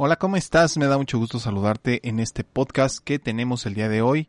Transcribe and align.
Hola, 0.00 0.14
¿cómo 0.14 0.36
estás? 0.36 0.78
Me 0.78 0.86
da 0.86 0.96
mucho 0.96 1.18
gusto 1.18 1.40
saludarte 1.40 2.08
en 2.08 2.20
este 2.20 2.44
podcast 2.44 2.98
que 3.02 3.18
tenemos 3.18 3.66
el 3.66 3.74
día 3.74 3.88
de 3.88 4.00
hoy. 4.00 4.28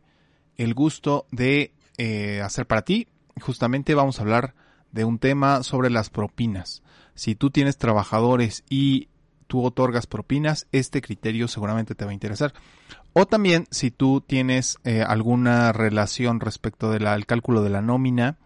El 0.58 0.74
gusto 0.74 1.28
de 1.32 1.74
eh, 2.00 2.42
hacer 2.42 2.66
para 2.66 2.82
ti. 2.82 3.08
Justamente 3.40 3.94
vamos 3.94 4.18
a 4.18 4.24
hablar 4.24 4.56
de 4.92 5.06
un 5.06 5.20
tema 5.20 5.62
sobre 5.62 5.92
las 5.92 6.10
propinas. 6.10 6.82
Si 7.14 7.36
tú 7.36 7.52
tienes 7.52 7.78
trabajadores 7.78 8.64
y 8.68 9.10
tú 9.46 9.64
otorgas 9.64 10.08
propinas, 10.08 10.66
este 10.72 11.04
criterio 11.04 11.48
seguramente 11.48 11.94
te 11.94 12.04
va 12.04 12.10
a 12.10 12.16
interesar. 12.16 12.52
O 13.14 13.28
también 13.28 13.68
si 13.70 13.92
tú 13.92 14.22
tienes 14.22 14.80
eh, 14.86 15.04
alguna 15.04 15.72
relación 15.72 16.40
respecto 16.40 16.90
del 16.90 17.28
cálculo 17.28 17.62
de 17.62 17.70
la 17.70 17.84
nómina 17.84 18.40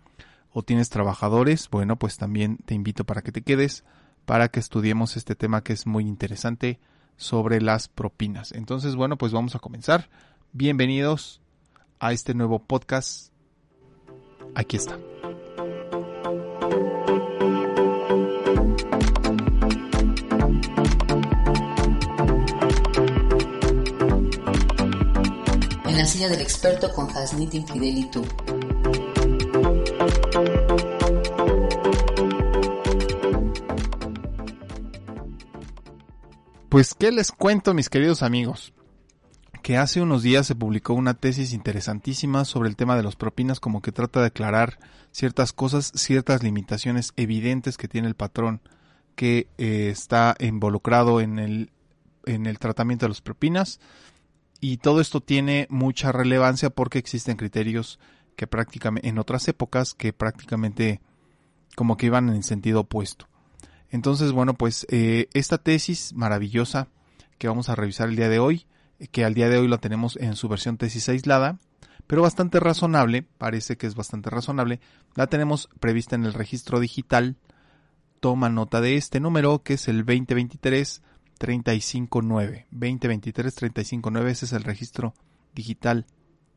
o 0.51 0.63
tienes 0.63 0.89
trabajadores, 0.89 1.69
bueno, 1.69 1.95
pues 1.95 2.17
también 2.17 2.57
te 2.65 2.75
invito 2.75 3.05
para 3.05 3.21
que 3.21 3.31
te 3.31 3.43
quedes 3.43 3.85
para 4.25 4.49
que 4.49 4.59
estudiemos 4.59 5.15
este 5.15 5.35
tema 5.35 5.63
que 5.63 5.71
es 5.71 5.85
muy 5.85 6.05
interesante 6.05 6.79
sobre 7.17 7.61
las 7.61 7.87
propinas. 7.87 8.51
Entonces, 8.51 8.95
bueno, 8.95 9.17
pues 9.17 9.31
vamos 9.31 9.55
a 9.55 9.59
comenzar. 9.59 10.09
Bienvenidos 10.51 11.41
a 11.99 12.11
este 12.13 12.33
nuevo 12.33 12.59
podcast. 12.59 13.31
Aquí 14.55 14.77
está. 14.77 14.97
En 25.85 25.97
la 25.97 26.05
silla 26.05 26.29
del 26.29 26.41
experto 26.41 26.91
con 26.91 27.09
Hasnit 27.09 27.53
Infidel 27.53 28.09
tú. 28.11 28.25
Pues, 36.73 36.95
¿qué 36.95 37.11
les 37.11 37.31
cuento, 37.31 37.75
mis 37.75 37.87
queridos 37.87 38.23
amigos? 38.23 38.73
Que 39.61 39.77
hace 39.77 40.01
unos 40.01 40.23
días 40.23 40.47
se 40.47 40.55
publicó 40.55 40.95
una 40.95 41.13
tesis 41.13 41.53
interesantísima 41.53 42.45
sobre 42.45 42.67
el 42.67 42.75
tema 42.75 42.95
de 42.97 43.03
los 43.03 43.15
propinas, 43.15 43.59
como 43.59 43.83
que 43.83 43.91
trata 43.91 44.21
de 44.21 44.25
aclarar 44.25 44.79
ciertas 45.11 45.53
cosas, 45.53 45.91
ciertas 45.93 46.41
limitaciones 46.41 47.13
evidentes 47.15 47.77
que 47.77 47.87
tiene 47.87 48.07
el 48.07 48.15
patrón 48.15 48.59
que 49.15 49.45
eh, 49.59 49.89
está 49.91 50.35
involucrado 50.39 51.21
en 51.21 51.37
el, 51.37 51.69
en 52.25 52.47
el 52.47 52.57
tratamiento 52.57 53.05
de 53.05 53.09
las 53.09 53.21
propinas. 53.21 53.79
Y 54.59 54.77
todo 54.77 54.99
esto 54.99 55.21
tiene 55.21 55.67
mucha 55.69 56.11
relevancia 56.11 56.71
porque 56.71 56.97
existen 56.97 57.37
criterios 57.37 57.99
que 58.35 58.47
prácticamente, 58.47 59.07
en 59.07 59.19
otras 59.19 59.47
épocas, 59.47 59.93
que 59.93 60.11
prácticamente 60.11 61.01
como 61.75 61.97
que 61.97 62.07
iban 62.07 62.29
en 62.29 62.41
sentido 62.41 62.79
opuesto. 62.79 63.27
Entonces, 63.93 64.31
bueno, 64.31 64.55
pues 64.55 64.87
eh, 64.89 65.29
esta 65.35 65.59
tesis 65.59 66.13
maravillosa 66.15 66.87
que 67.37 67.47
vamos 67.47 67.69
a 67.69 67.75
revisar 67.75 68.09
el 68.09 68.15
día 68.15 68.27
de 68.27 68.39
hoy, 68.39 68.65
que 69.11 69.23
al 69.23 69.35
día 69.35 69.49
de 69.49 69.59
hoy 69.59 69.67
la 69.67 69.77
tenemos 69.77 70.17
en 70.17 70.35
su 70.35 70.49
versión 70.49 70.77
tesis 70.77 71.09
aislada, 71.09 71.59
pero 72.07 72.23
bastante 72.23 72.59
razonable, 72.59 73.21
parece 73.37 73.77
que 73.77 73.85
es 73.85 73.93
bastante 73.93 74.31
razonable, 74.31 74.79
la 75.13 75.27
tenemos 75.27 75.69
prevista 75.79 76.15
en 76.15 76.25
el 76.25 76.33
registro 76.33 76.79
digital. 76.79 77.35
Toma 78.19 78.49
nota 78.49 78.81
de 78.81 78.97
este 78.97 79.19
número 79.19 79.61
que 79.61 79.75
es 79.75 79.87
el 79.87 79.97
2023 79.97 81.03
359. 81.37 82.65
2023 82.71 83.53
359 83.53 84.31
ese 84.31 84.45
es 84.45 84.53
el 84.53 84.63
registro 84.63 85.13
digital 85.53 86.07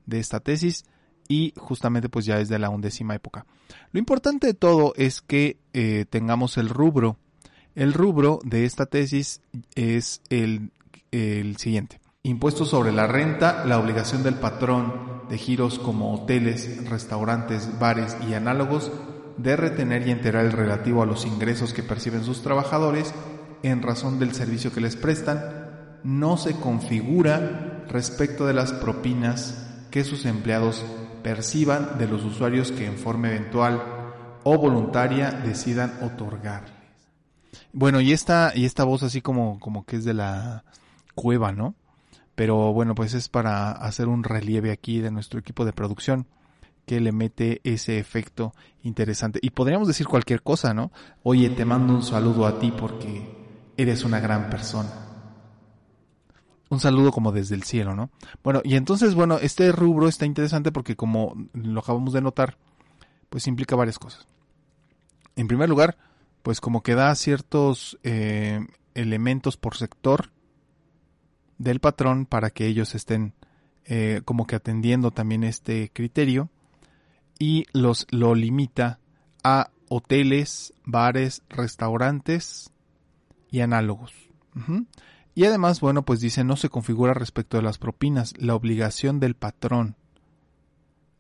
de 0.07 0.21
esta 0.21 0.41
tesis 0.41 0.87
y 1.29 1.53
justamente 1.59 2.09
pues 2.09 2.25
ya 2.25 2.41
es 2.41 2.49
de 2.49 2.59
la 2.59 2.71
undécima 2.71 3.15
época. 3.15 3.45
Lo 3.93 3.99
importante 3.99 4.47
de 4.47 4.55
todo 4.55 4.95
es 4.97 5.21
que 5.21 5.59
eh, 5.75 6.07
tengamos 6.09 6.57
el 6.57 6.71
rubro 6.71 7.19
el 7.77 7.93
rubro 7.93 8.41
de 8.43 8.65
esta 8.65 8.87
tesis 8.87 9.41
es 9.75 10.23
el, 10.31 10.73
siguiente. 11.59 12.01
Impuestos 12.23 12.71
sobre 12.71 12.91
la 12.91 13.07
renta, 13.07 13.65
la 13.65 13.79
obligación 13.79 14.23
del 14.23 14.35
patrón 14.35 15.23
de 15.29 15.39
giros 15.39 15.79
como 15.79 16.13
hoteles, 16.15 16.89
restaurantes, 16.89 17.79
bares 17.79 18.17
y 18.29 18.35
análogos 18.35 18.91
de 19.37 19.57
retener 19.57 20.07
y 20.09 20.11
enterar 20.11 20.45
el 20.45 20.53
relativo 20.53 21.03
a 21.03 21.07
los 21.07 21.25
ingresos 21.27 21.73
que 21.73 21.83
perciben 21.83 22.25
sus 22.25 22.43
trabajadores 22.43 23.15
en 23.63 23.83
razón 23.83 24.19
del 24.19 24.35
servicio 24.35 24.73
que 24.73 24.81
les 24.81 24.97
prestan, 24.97 25.41
no 26.03 26.37
se 26.37 26.55
configura 26.57 27.85
respecto 27.89 28.47
de 28.47 28.55
las 28.55 28.73
propinas 28.73 29.67
que 29.91 30.05
sus 30.05 30.25
empleados 30.25 30.85
perciban 31.23 31.99
de 31.99 32.09
los 32.09 32.25
usuarios 32.25 32.73
que 32.73 32.87
en 32.87 32.99
forma 32.99 33.29
eventual 33.29 33.83
o 34.45 34.59
voluntaria 34.59 35.31
decidan 35.31 35.99
otorgar. 36.03 36.76
Bueno, 37.79 38.01
y 38.01 38.15
esta, 38.15 38.53
y 38.55 38.65
esta 38.65 38.85
voz 38.85 39.03
así 39.03 39.21
como, 39.21 39.61
como 39.61 39.85
que 39.85 39.97
es 39.97 40.05
de 40.07 40.15
la 40.15 40.65
cueva, 41.15 41.53
¿no? 41.53 41.75
Pero 42.35 42.73
bueno, 42.73 42.95
pues 42.95 43.13
es 43.13 43.29
para 43.29 43.71
hacer 43.71 44.09
un 44.09 44.25
relieve 44.25 44.71
aquí 44.71 45.01
de 45.01 45.11
nuestro 45.11 45.39
equipo 45.39 45.67
de 45.67 45.75
producción 45.75 46.27
que 46.87 47.01
le 47.01 47.13
mete 47.13 47.61
ese 47.65 47.99
efecto 47.99 48.55
interesante. 48.83 49.41
Y 49.43 49.51
podríamos 49.51 49.89
decir 49.89 50.09
cualquier 50.09 50.43
cosa, 50.43 50.73
¿no? 50.73 50.91
Oye, 51.23 51.51
te 51.51 51.67
mando 51.67 51.93
un 51.93 52.03
saludo 52.03 52.47
a 52.47 52.59
ti 52.59 52.73
porque 52.73 53.29
eres 53.77 54.05
una 54.05 54.21
gran 54.21 54.49
persona. 54.49 54.89
Un 56.71 56.81
saludo 56.81 57.13
como 57.13 57.31
desde 57.31 57.57
el 57.57 57.65
cielo, 57.65 57.95
¿no? 57.95 58.09
Bueno, 58.43 58.63
y 58.65 58.77
entonces, 58.77 59.15
bueno, 59.15 59.37
este 59.37 59.71
rubro 59.71 60.09
está 60.09 60.25
interesante 60.25 60.73
porque 60.73 60.97
como 60.97 61.35
lo 61.53 61.81
acabamos 61.81 62.15
de 62.15 62.23
notar, 62.23 62.57
pues 63.29 63.47
implica 63.47 63.77
varias 63.77 63.99
cosas. 63.99 64.27
En 65.37 65.47
primer 65.47 65.69
lugar, 65.69 65.99
pues 66.47 66.61
como 66.61 66.85
que 66.85 66.95
da 66.95 67.13
ciertos 67.17 67.99
eh, 68.05 68.61
elementos 68.95 69.57
por 69.57 69.77
sector 69.77 70.31
del 71.59 71.81
patrón 71.81 72.25
para 72.25 72.51
que 72.51 72.69
ellos 72.69 72.95
estén 72.95 73.35
eh, 73.85 74.21
como 74.25 74.47
que 74.47 74.55
atendiendo 74.55 75.11
también 75.11 75.43
este 75.43 75.91
criterio 75.93 76.49
y 77.37 77.67
los 77.73 78.07
lo 78.11 78.37
limita 78.37 79.01
a 79.43 79.73
hoteles, 79.89 80.73
bares, 80.85 81.43
restaurantes 81.49 82.71
y 83.51 83.59
análogos. 83.59 84.13
Y 85.35 85.47
además, 85.47 85.81
bueno, 85.81 86.05
pues 86.05 86.21
dice 86.21 86.45
no 86.45 86.55
se 86.55 86.69
configura 86.69 87.13
respecto 87.13 87.57
de 87.57 87.65
las 87.65 87.79
propinas 87.79 88.35
la 88.39 88.55
obligación 88.55 89.19
del 89.19 89.35
patrón 89.35 89.97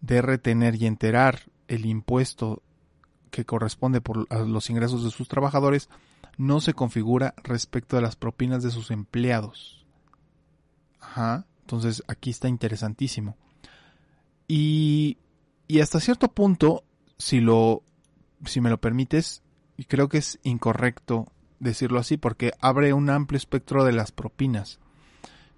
de 0.00 0.22
retener 0.22 0.76
y 0.76 0.87
enterar 0.87 1.50
el 1.66 1.84
impuesto 1.84 2.62
que 3.37 3.45
corresponde 3.45 4.01
por 4.01 4.27
los 4.49 4.71
ingresos 4.71 5.05
de 5.05 5.11
sus 5.11 5.29
trabajadores 5.29 5.91
no 6.39 6.61
se 6.61 6.73
configura 6.73 7.35
respecto 7.45 7.97
de 7.97 8.03
las 8.03 8.17
propinas 8.17 8.63
de 8.63 8.71
sus 8.71 8.91
empleados. 8.91 9.85
Ajá, 11.01 11.45
entonces 11.61 12.03
aquí 12.09 12.31
está 12.31 12.49
interesantísimo. 12.49 13.37
Y, 14.49 15.19
y 15.69 15.81
hasta 15.81 16.01
cierto 16.01 16.29
punto, 16.29 16.85
si 17.19 17.41
lo, 17.41 17.83
si 18.47 18.63
me 18.63 18.71
lo 18.71 18.81
permites, 18.81 19.43
y 19.77 19.85
creo 19.85 20.09
que 20.09 20.19
es 20.19 20.39
incorrecto 20.43 21.27
decirlo 21.61 21.99
así 21.99 22.17
porque 22.17 22.53
abre 22.61 22.95
un 22.95 23.11
amplio 23.11 23.37
espectro 23.37 23.85
de 23.85 23.93
las 23.93 24.13
propinas. 24.13 24.79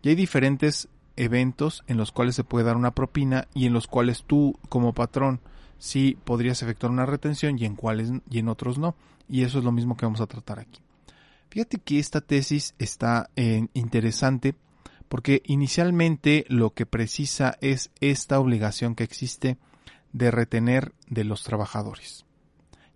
Y 0.03 0.09
hay 0.09 0.15
diferentes 0.17 0.89
eventos 1.17 1.85
en 1.87 1.97
los 1.97 2.11
cuales 2.11 2.35
se 2.35 2.45
puede 2.45 2.65
dar 2.65 2.77
una 2.77 2.93
propina 2.93 3.47
y 3.55 3.67
en 3.67 3.73
los 3.73 3.87
cuales 3.87 4.25
tú 4.25 4.59
como 4.69 4.95
patrón 4.95 5.41
sí 5.79 6.19
podrías 6.25 6.63
efectuar 6.63 6.93
una 6.93 7.07
retención 7.07 7.59
y 7.59 7.65
en 7.65 7.77
cuáles 7.77 8.11
y 8.31 8.39
en 8.39 8.49
otros 8.49 8.79
no. 8.79 8.95
Y 9.29 9.43
eso 9.43 9.59
es 9.59 9.65
lo 9.65 9.73
mismo 9.73 9.97
que 9.97 10.07
vamos 10.07 10.21
a 10.21 10.27
tratar 10.27 10.59
aquí. 10.59 10.81
Fíjate 11.51 11.79
que 11.79 11.99
esta 11.99 12.21
tesis 12.21 12.75
está 12.79 13.31
eh, 13.37 13.69
interesante 13.75 14.55
porque 15.09 15.43
inicialmente 15.47 16.45
lo 16.49 16.75
que 16.75 16.85
precisa 16.85 17.57
es 17.61 17.91
esta 18.01 18.39
obligación 18.39 18.95
que 18.95 19.05
existe 19.05 19.57
de 20.13 20.31
retener 20.31 20.93
de 21.09 21.25
los 21.25 21.43
trabajadores. 21.43 22.27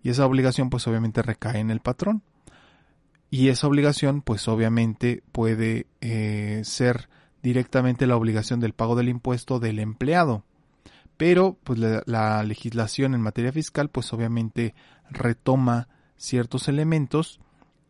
Y 0.03 0.11
esa 0.11 0.27
obligación 0.27 0.69
pues 0.69 0.87
obviamente 0.87 1.23
recae 1.23 1.61
en 1.61 1.71
el 1.71 1.81
patrón. 1.81 2.23
Y 3.31 3.49
esa 3.49 3.67
obligación 3.67 4.21
pues 4.21 4.47
obviamente 4.49 5.23
puede 5.33 5.87
eh, 6.03 6.61
ser 6.65 7.09
directamente 7.43 8.07
la 8.07 8.17
obligación 8.17 8.61
del 8.61 8.75
pago 8.75 8.95
del 8.95 9.09
impuesto 9.09 9.59
del 9.59 9.79
empleado 9.79 10.45
pero 11.17 11.59
pues 11.65 11.79
la, 11.79 12.43
legislación 12.43 13.15
en 13.15 13.21
materia 13.21 13.53
fiscal 13.53 13.89
pues 13.91 14.13
obviamente 14.13 14.75
retoma 15.11 15.89
ciertos 16.17 16.69
elementos 16.69 17.41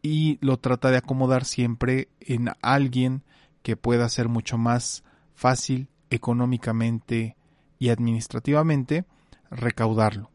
y 0.02 0.38
lo 0.40 0.58
trata 0.58 0.90
de 0.90 0.98
acomodar 0.98 1.44
siempre 1.44 2.08
en 2.20 2.50
alguien 2.60 3.22
que 3.62 3.76
pueda 3.76 4.08
ser 4.08 4.28
mucho 4.28 4.58
más 4.58 5.04
fácil 5.34 5.88
económicamente 6.10 7.36
y 7.78 7.90
administrativamente 7.90 9.04
recaudarlo 9.50 10.30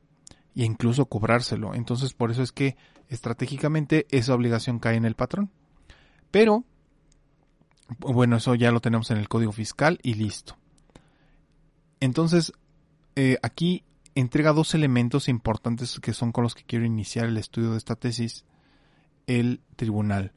e 0.55 0.63
incluso 0.63 1.05
cobrárselo. 1.05 1.75
Entonces 1.75 2.13
por 2.13 2.31
eso 2.31 2.41
es 2.41 2.51
que 2.51 2.77
estratégicamente 3.09 4.07
esa 4.09 4.33
obligación 4.33 4.79
cae 4.79 4.95
en 4.95 5.05
el 5.05 5.15
patrón. 5.15 5.51
Pero 6.31 6.65
bueno, 7.99 8.37
eso 8.37 8.55
ya 8.55 8.71
lo 8.71 8.81
tenemos 8.81 9.11
en 9.11 9.17
el 9.17 9.29
código 9.29 9.51
fiscal 9.51 9.99
y 10.03 10.15
listo. 10.15 10.57
Entonces, 11.99 12.53
eh, 13.17 13.39
aquí 13.41 13.83
entrega 14.13 14.53
dos 14.53 14.75
elementos 14.75 15.27
importantes 15.27 15.99
que 15.99 16.13
son 16.13 16.31
con 16.31 16.43
los 16.43 16.53
que 16.53 16.63
quiero 16.63 16.85
iniciar 16.85 17.25
el 17.25 17.37
estudio 17.37 17.71
de 17.71 17.79
esta 17.79 17.95
tesis, 17.95 18.45
el 19.25 19.59
tribunal. 19.75 20.33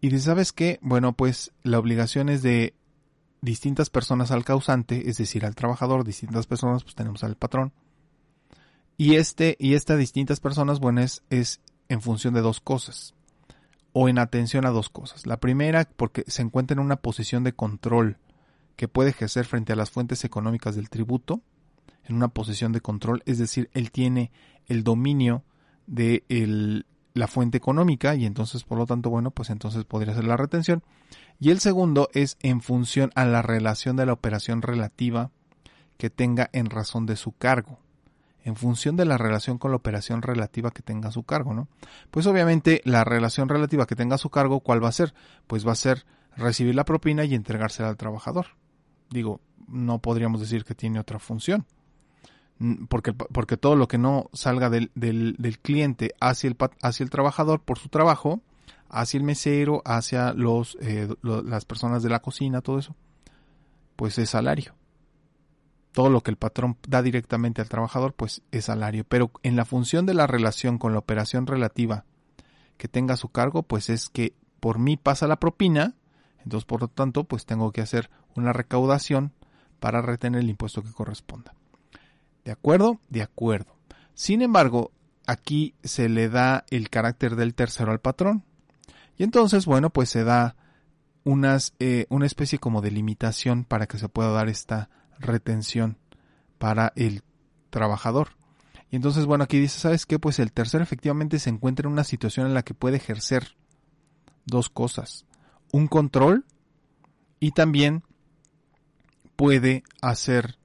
Y 0.00 0.08
dice, 0.08 0.24
¿sabes 0.24 0.52
qué? 0.52 0.78
Bueno, 0.80 1.12
pues 1.12 1.52
la 1.64 1.78
obligación 1.78 2.30
es 2.30 2.40
de 2.40 2.72
distintas 3.42 3.90
personas 3.90 4.30
al 4.30 4.42
causante, 4.42 5.10
es 5.10 5.18
decir, 5.18 5.44
al 5.44 5.54
trabajador, 5.54 6.02
distintas 6.02 6.46
personas, 6.46 6.82
pues 6.82 6.94
tenemos 6.94 7.22
al 7.24 7.36
patrón. 7.36 7.74
Y 8.96 9.16
este, 9.16 9.58
y 9.60 9.74
estas 9.74 9.98
distintas 9.98 10.40
personas, 10.40 10.80
bueno, 10.80 11.02
es, 11.02 11.22
es 11.28 11.60
en 11.90 12.00
función 12.00 12.32
de 12.32 12.40
dos 12.40 12.60
cosas. 12.60 13.12
O 13.92 14.08
en 14.08 14.18
atención 14.18 14.64
a 14.64 14.70
dos 14.70 14.88
cosas. 14.88 15.26
La 15.26 15.40
primera, 15.40 15.86
porque 15.96 16.24
se 16.26 16.40
encuentra 16.40 16.74
en 16.74 16.80
una 16.80 16.96
posición 16.96 17.44
de 17.44 17.52
control 17.52 18.16
que 18.76 18.88
puede 18.88 19.10
ejercer 19.10 19.44
frente 19.44 19.74
a 19.74 19.76
las 19.76 19.90
fuentes 19.90 20.24
económicas 20.24 20.74
del 20.74 20.88
tributo, 20.88 21.42
en 22.06 22.16
una 22.16 22.28
posición 22.28 22.72
de 22.72 22.80
control, 22.80 23.22
es 23.26 23.38
decir, 23.38 23.70
él 23.72 23.90
tiene 23.90 24.30
el 24.66 24.84
dominio 24.84 25.44
de 25.86 26.24
la 27.12 27.26
fuente 27.28 27.58
económica 27.58 28.14
y 28.14 28.26
entonces 28.26 28.64
por 28.64 28.78
lo 28.78 28.86
tanto 28.86 29.10
bueno 29.10 29.30
pues 29.30 29.50
entonces 29.50 29.84
podría 29.84 30.14
ser 30.14 30.24
la 30.24 30.36
retención 30.36 30.82
y 31.38 31.50
el 31.50 31.60
segundo 31.60 32.08
es 32.12 32.36
en 32.40 32.60
función 32.60 33.12
a 33.14 33.24
la 33.24 33.42
relación 33.42 33.96
de 33.96 34.06
la 34.06 34.14
operación 34.14 34.62
relativa 34.62 35.30
que 35.96 36.10
tenga 36.10 36.48
en 36.52 36.70
razón 36.70 37.06
de 37.06 37.16
su 37.16 37.32
cargo 37.32 37.78
en 38.44 38.56
función 38.56 38.96
de 38.96 39.06
la 39.06 39.16
relación 39.16 39.58
con 39.58 39.70
la 39.70 39.78
operación 39.78 40.20
relativa 40.20 40.70
que 40.70 40.82
tenga 40.82 41.10
su 41.10 41.22
cargo, 41.22 41.54
¿no? 41.54 41.66
Pues 42.10 42.26
obviamente 42.26 42.82
la 42.84 43.02
relación 43.02 43.48
relativa 43.48 43.86
que 43.86 43.96
tenga 43.96 44.18
su 44.18 44.28
cargo, 44.28 44.60
¿cuál 44.60 44.84
va 44.84 44.88
a 44.88 44.92
ser? 44.92 45.14
Pues 45.46 45.66
va 45.66 45.72
a 45.72 45.76
ser 45.76 46.04
recibir 46.36 46.74
la 46.74 46.84
propina 46.84 47.24
y 47.24 47.34
entregársela 47.34 47.88
al 47.88 47.96
trabajador. 47.96 48.48
Digo, 49.08 49.40
no 49.66 49.98
podríamos 49.98 50.40
decir 50.40 50.64
que 50.64 50.74
tiene 50.74 51.00
otra 51.00 51.18
función 51.18 51.64
porque, 52.88 53.12
porque 53.12 53.56
todo 53.56 53.76
lo 53.76 53.88
que 53.88 53.98
no 53.98 54.30
salga 54.32 54.70
del, 54.70 54.90
del, 54.94 55.58
cliente 55.60 56.14
hacia 56.20 56.48
el, 56.48 56.56
hacia 56.82 57.04
el 57.04 57.10
trabajador 57.10 57.60
por 57.60 57.78
su 57.78 57.88
trabajo, 57.88 58.40
hacia 58.88 59.18
el 59.18 59.24
mesero, 59.24 59.82
hacia 59.84 60.32
los, 60.32 60.78
eh, 60.80 61.08
las 61.22 61.64
personas 61.64 62.02
de 62.02 62.10
la 62.10 62.20
cocina, 62.20 62.60
todo 62.60 62.78
eso, 62.78 62.94
pues 63.96 64.18
es 64.18 64.30
salario. 64.30 64.74
Todo 65.92 66.10
lo 66.10 66.22
que 66.22 66.30
el 66.30 66.36
patrón 66.36 66.76
da 66.88 67.02
directamente 67.02 67.60
al 67.60 67.68
trabajador, 67.68 68.14
pues 68.14 68.42
es 68.50 68.64
salario. 68.64 69.04
Pero 69.04 69.30
en 69.42 69.56
la 69.56 69.64
función 69.64 70.06
de 70.06 70.14
la 70.14 70.26
relación 70.26 70.78
con 70.78 70.92
la 70.92 70.98
operación 70.98 71.46
relativa 71.46 72.04
que 72.76 72.88
tenga 72.88 73.14
a 73.14 73.18
su 73.18 73.28
cargo, 73.28 73.62
pues 73.62 73.90
es 73.90 74.08
que 74.08 74.34
por 74.58 74.78
mí 74.78 74.96
pasa 74.96 75.28
la 75.28 75.38
propina, 75.38 75.94
entonces 76.38 76.64
por 76.64 76.80
lo 76.80 76.88
tanto, 76.88 77.24
pues 77.24 77.46
tengo 77.46 77.70
que 77.70 77.80
hacer 77.80 78.10
una 78.34 78.52
recaudación 78.52 79.32
para 79.78 80.02
retener 80.02 80.40
el 80.40 80.50
impuesto 80.50 80.82
que 80.82 80.92
corresponda. 80.92 81.54
¿De 82.44 82.52
acuerdo? 82.52 83.00
De 83.08 83.22
acuerdo. 83.22 83.76
Sin 84.14 84.42
embargo, 84.42 84.92
aquí 85.26 85.74
se 85.82 86.08
le 86.08 86.28
da 86.28 86.64
el 86.70 86.90
carácter 86.90 87.36
del 87.36 87.54
tercero 87.54 87.92
al 87.92 88.00
patrón. 88.00 88.44
Y 89.16 89.22
entonces, 89.22 89.66
bueno, 89.66 89.90
pues 89.90 90.10
se 90.10 90.24
da 90.24 90.56
unas, 91.24 91.74
eh, 91.78 92.06
una 92.10 92.26
especie 92.26 92.58
como 92.58 92.82
de 92.82 92.90
limitación 92.90 93.64
para 93.64 93.86
que 93.86 93.98
se 93.98 94.08
pueda 94.08 94.30
dar 94.30 94.48
esta 94.48 94.90
retención 95.18 95.98
para 96.58 96.92
el 96.96 97.22
trabajador. 97.70 98.30
Y 98.90 98.96
entonces, 98.96 99.24
bueno, 99.24 99.44
aquí 99.44 99.58
dice, 99.58 99.80
¿sabes 99.80 100.06
qué? 100.06 100.18
Pues 100.18 100.38
el 100.38 100.52
tercero 100.52 100.84
efectivamente 100.84 101.38
se 101.38 101.50
encuentra 101.50 101.86
en 101.86 101.92
una 101.92 102.04
situación 102.04 102.46
en 102.46 102.54
la 102.54 102.62
que 102.62 102.74
puede 102.74 102.98
ejercer 102.98 103.56
dos 104.44 104.68
cosas. 104.68 105.24
Un 105.72 105.88
control 105.88 106.44
y 107.40 107.52
también 107.52 108.04
puede 109.36 109.82
hacer 110.00 110.58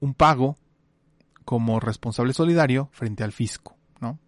un 0.00 0.14
pago 0.14 0.56
como 1.44 1.80
responsable 1.80 2.34
solidario 2.34 2.88
frente 2.92 3.24
al 3.24 3.32
fisco, 3.32 3.76
¿no? 4.00 4.18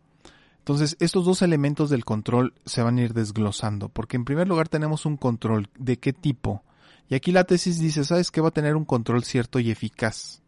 Entonces, 0.59 0.97
estos 1.01 1.25
dos 1.25 1.43
elementos 1.43 1.91
del 1.91 2.05
control 2.05 2.55
se 2.65 2.83
van 2.83 2.99
a 2.99 3.03
ir 3.03 3.15
desglosando, 3.15 3.89
porque 3.89 4.17
en 4.17 4.25
primer 4.25 4.49
lugar 4.49 4.69
tenemos 4.69 5.07
un 5.07 5.17
control 5.17 5.69
de 5.79 5.99
qué 5.99 6.13
tipo. 6.13 6.63
Y 7.09 7.15
aquí 7.15 7.33
la 7.33 7.45
tesis 7.45 7.79
dice, 7.79 8.05
¿sabes 8.05 8.31
qué? 8.31 8.41
Va 8.41 8.49
a 8.49 8.53
tener 8.53 8.77
un 8.77 8.85
control 8.85 9.25
cierto 9.25 9.59
y 9.59 9.71
eficaz 9.71 10.43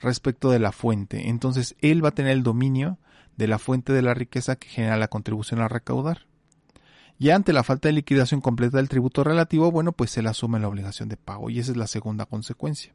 respecto 0.00 0.50
de 0.50 0.58
la 0.58 0.72
fuente. 0.72 1.28
Entonces, 1.28 1.76
él 1.80 2.04
va 2.04 2.10
a 2.10 2.14
tener 2.14 2.32
el 2.32 2.42
dominio 2.42 2.98
de 3.36 3.48
la 3.48 3.58
fuente 3.58 3.92
de 3.92 4.02
la 4.02 4.14
riqueza 4.14 4.56
que 4.56 4.68
genera 4.68 4.96
la 4.96 5.08
contribución 5.08 5.60
a 5.60 5.68
recaudar. 5.68 6.26
Y 7.18 7.30
ante 7.30 7.52
la 7.52 7.64
falta 7.64 7.88
de 7.88 7.92
liquidación 7.92 8.40
completa 8.40 8.78
del 8.78 8.88
tributo 8.88 9.24
relativo, 9.24 9.70
bueno, 9.70 9.92
pues 9.92 10.16
le 10.16 10.28
asume 10.28 10.58
la 10.58 10.68
obligación 10.68 11.08
de 11.08 11.16
pago. 11.16 11.50
Y 11.50 11.58
esa 11.58 11.72
es 11.72 11.76
la 11.76 11.86
segunda 11.86 12.26
consecuencia. 12.26 12.92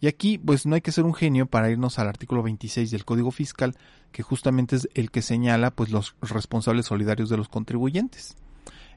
Y 0.00 0.08
aquí, 0.08 0.38
pues 0.38 0.66
no 0.66 0.74
hay 0.74 0.80
que 0.80 0.92
ser 0.92 1.04
un 1.04 1.14
genio 1.14 1.46
para 1.46 1.70
irnos 1.70 1.98
al 1.98 2.08
artículo 2.08 2.42
26 2.42 2.90
del 2.90 3.04
Código 3.04 3.30
Fiscal, 3.30 3.76
que 4.10 4.22
justamente 4.22 4.76
es 4.76 4.88
el 4.94 5.10
que 5.10 5.22
señala 5.22 5.70
pues 5.70 5.90
los 5.90 6.16
responsables 6.20 6.86
solidarios 6.86 7.28
de 7.28 7.36
los 7.36 7.48
contribuyentes. 7.48 8.36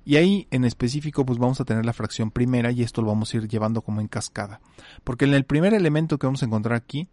Y 0.03 0.17
ahí 0.17 0.47
en 0.51 0.65
específico 0.65 1.25
pues 1.25 1.39
vamos 1.39 1.59
a 1.59 1.65
tener 1.65 1.85
la 1.85 1.93
fracción 1.93 2.29
primera 2.29 2.71
y 2.71 2.83
esto 2.83 3.01
lo 3.01 3.07
vamos 3.07 3.33
a 3.33 3.37
ir 3.37 3.47
llevando 3.47 3.81
como 3.81 4.01
en 4.01 4.07
cascada. 4.07 4.61
Porque 5.03 5.25
en 5.25 5.33
el 5.33 5.45
primer 5.45 5.73
elemento 5.73 6.17
que 6.17 6.27
vamos 6.27 6.43
a 6.43 6.45
encontrar 6.45 6.75
aquí 6.75 7.07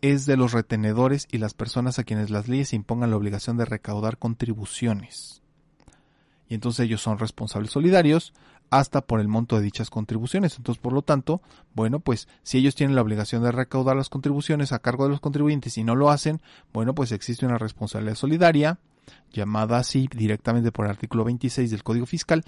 es 0.00 0.26
de 0.26 0.36
los 0.36 0.52
retenedores 0.52 1.26
y 1.30 1.38
las 1.38 1.54
personas 1.54 1.98
a 1.98 2.04
quienes 2.04 2.30
las 2.30 2.48
leyes 2.48 2.72
impongan 2.72 3.10
la 3.10 3.16
obligación 3.16 3.56
de 3.56 3.64
recaudar 3.64 4.16
contribuciones. 4.18 5.42
Y 6.48 6.54
entonces 6.54 6.86
ellos 6.86 7.02
son 7.02 7.18
responsables 7.18 7.70
solidarios, 7.70 8.32
hasta 8.70 9.00
por 9.00 9.20
el 9.20 9.28
monto 9.28 9.56
de 9.56 9.62
dichas 9.62 9.90
contribuciones. 9.90 10.56
Entonces, 10.56 10.80
por 10.80 10.92
lo 10.92 11.02
tanto, 11.02 11.40
bueno, 11.74 12.00
pues 12.00 12.28
si 12.42 12.58
ellos 12.58 12.74
tienen 12.74 12.96
la 12.96 13.02
obligación 13.02 13.42
de 13.42 13.52
recaudar 13.52 13.96
las 13.96 14.08
contribuciones 14.08 14.72
a 14.72 14.78
cargo 14.78 15.04
de 15.04 15.10
los 15.10 15.20
contribuyentes 15.20 15.78
y 15.78 15.84
no 15.84 15.96
lo 15.96 16.10
hacen, 16.10 16.40
bueno, 16.72 16.94
pues 16.94 17.12
existe 17.12 17.46
una 17.46 17.58
responsabilidad 17.58 18.14
solidaria, 18.16 18.78
llamada 19.32 19.78
así 19.78 20.08
directamente 20.14 20.72
por 20.72 20.84
el 20.84 20.90
artículo 20.90 21.24
26 21.24 21.70
del 21.70 21.82
Código 21.82 22.06
Fiscal, 22.06 22.44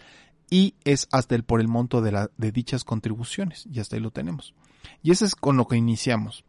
y 0.50 0.74
es 0.84 1.08
hasta 1.12 1.34
el 1.34 1.44
por 1.44 1.60
el 1.60 1.68
monto 1.68 2.02
de, 2.02 2.28
de 2.36 2.52
dichas 2.52 2.84
contribuciones, 2.84 3.66
y 3.72 3.80
hasta 3.80 3.96
ahí 3.96 4.02
lo 4.02 4.10
tenemos. 4.10 4.54
Y 5.02 5.12
ese 5.12 5.24
es 5.24 5.34
con 5.34 5.56
lo 5.56 5.66
que 5.66 5.76
iniciamos. 5.76 6.44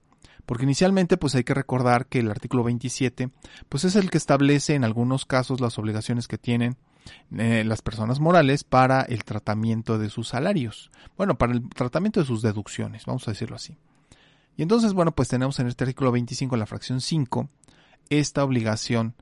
Porque 0.45 0.63
inicialmente 0.63 1.17
pues 1.17 1.35
hay 1.35 1.43
que 1.43 1.53
recordar 1.53 2.07
que 2.07 2.19
el 2.19 2.31
artículo 2.31 2.63
27 2.63 3.29
pues 3.69 3.85
es 3.85 3.95
el 3.95 4.09
que 4.09 4.17
establece 4.17 4.73
en 4.73 4.83
algunos 4.83 5.25
casos 5.25 5.61
las 5.61 5.77
obligaciones 5.77 6.27
que 6.27 6.39
tienen 6.39 6.77
eh, 7.37 7.63
las 7.65 7.81
personas 7.81 8.19
morales 8.19 8.63
para 8.63 9.01
el 9.01 9.23
tratamiento 9.23 9.97
de 9.97 10.09
sus 10.09 10.29
salarios. 10.29 10.91
Bueno, 11.17 11.37
para 11.37 11.53
el 11.53 11.67
tratamiento 11.69 12.19
de 12.19 12.25
sus 12.25 12.41
deducciones, 12.41 13.05
vamos 13.05 13.27
a 13.27 13.31
decirlo 13.31 13.55
así. 13.55 13.77
Y 14.57 14.61
entonces, 14.61 14.93
bueno, 14.93 15.13
pues 15.13 15.29
tenemos 15.29 15.59
en 15.59 15.67
este 15.67 15.83
artículo 15.85 16.11
25, 16.11 16.55
en 16.55 16.59
la 16.59 16.65
fracción 16.65 17.01
5, 17.01 17.49
esta 18.09 18.43
obligación 18.43 19.15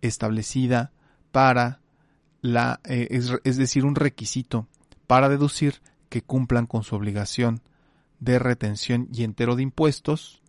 establecida 0.00 0.92
para 1.32 1.80
la, 2.40 2.80
eh, 2.84 3.08
es 3.44 3.56
decir, 3.56 3.84
un 3.84 3.96
requisito 3.96 4.68
para 5.06 5.28
deducir 5.28 5.80
que 6.08 6.22
cumplan 6.22 6.66
con 6.66 6.82
su 6.82 6.94
obligación 6.94 7.60
de 8.20 8.38
retención 8.38 9.08
y 9.12 9.24
entero 9.24 9.56
de 9.56 9.62
impuestos 9.62 10.42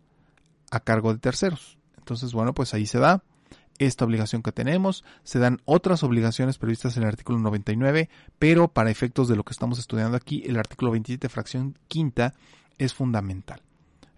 a 0.70 0.80
cargo 0.80 1.12
de 1.12 1.18
terceros. 1.18 1.78
Entonces, 1.98 2.32
bueno, 2.32 2.54
pues 2.54 2.74
ahí 2.74 2.86
se 2.86 2.98
da 2.98 3.22
esta 3.78 4.04
obligación 4.04 4.42
que 4.42 4.52
tenemos, 4.52 5.04
se 5.22 5.38
dan 5.38 5.60
otras 5.64 6.02
obligaciones 6.02 6.58
previstas 6.58 6.96
en 6.96 7.02
el 7.04 7.08
artículo 7.08 7.38
99, 7.38 8.08
pero 8.38 8.68
para 8.68 8.90
efectos 8.90 9.28
de 9.28 9.36
lo 9.36 9.44
que 9.44 9.52
estamos 9.52 9.78
estudiando 9.78 10.16
aquí, 10.16 10.42
el 10.46 10.58
artículo 10.58 10.90
27, 10.92 11.28
fracción 11.28 11.78
quinta, 11.88 12.34
es 12.78 12.94
fundamental. 12.94 13.62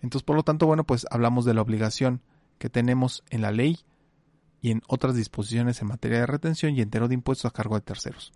Entonces, 0.03 0.25
por 0.25 0.37
lo 0.37 0.43
tanto, 0.43 0.67
bueno, 0.67 0.85
pues 0.85 1.07
hablamos 1.11 1.45
de 1.45 1.55
la 1.55 1.63
obligación 1.63 2.21
que 2.59 2.71
tenemos 2.71 3.23
en 3.31 3.43
la 3.43 3.53
ley 3.53 3.81
y 4.63 4.71
en 4.71 4.83
otras 4.87 5.15
disposiciones 5.15 5.81
en 5.81 5.89
materia 5.89 6.21
de 6.21 6.27
retención 6.27 6.75
y 6.75 6.81
entero 6.81 7.09
de 7.09 7.15
impuestos 7.15 7.51
a 7.51 7.55
cargo 7.55 7.75
de 7.75 7.81
terceros. 7.83 8.33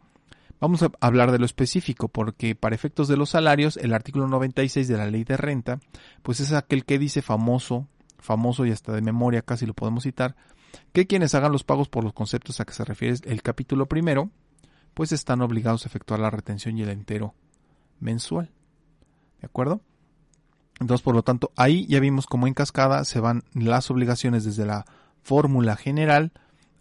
Vamos 0.61 0.83
a 0.83 0.91
hablar 1.01 1.33
de 1.33 1.39
lo 1.39 1.45
específico 1.45 2.09
porque 2.09 2.55
para 2.55 2.75
efectos 2.75 3.09
de 3.09 3.17
los 3.17 3.31
salarios, 3.31 3.77
el 3.77 3.93
artículo 3.93 4.29
96 4.29 4.89
de 4.89 4.97
la 4.97 5.07
ley 5.07 5.25
de 5.25 5.37
renta, 5.37 5.81
pues 6.23 6.41
es 6.41 6.53
aquel 6.53 6.85
que 6.85 6.99
dice 6.99 7.23
famoso, 7.23 7.87
famoso 8.19 8.65
y 8.65 8.71
hasta 8.71 8.93
de 8.93 9.03
memoria 9.03 9.43
casi 9.43 9.67
lo 9.67 9.75
podemos 9.75 10.05
citar, 10.05 10.37
que 10.93 11.07
quienes 11.07 11.35
hagan 11.35 11.53
los 11.53 11.65
pagos 11.65 11.89
por 11.89 12.05
los 12.05 12.13
conceptos 12.13 12.61
a 12.61 12.65
que 12.65 12.73
se 12.73 12.85
refiere 12.85 13.17
el 13.25 13.43
capítulo 13.43 13.87
primero, 13.87 14.31
pues 14.95 15.13
están 15.13 15.43
obligados 15.43 15.85
a 15.85 15.89
efectuar 15.89 16.21
la 16.21 16.31
retención 16.31 16.79
y 16.79 16.83
el 16.83 16.91
entero 16.91 17.35
mensual. 18.01 18.51
¿De 19.41 19.47
acuerdo? 19.47 19.81
Entonces, 20.81 21.03
por 21.03 21.15
lo 21.15 21.23
tanto, 21.23 21.53
ahí 21.57 21.87
ya 21.87 22.01
vimos 22.01 22.27
cómo 22.27 22.47
en 22.47 22.55
cascada 22.55 23.05
se 23.05 23.21
van 23.21 23.45
las 23.53 23.91
obligaciones 23.91 24.45
desde 24.45 24.67
la 24.67 24.85
fórmula 25.23 25.77
general 25.77 26.33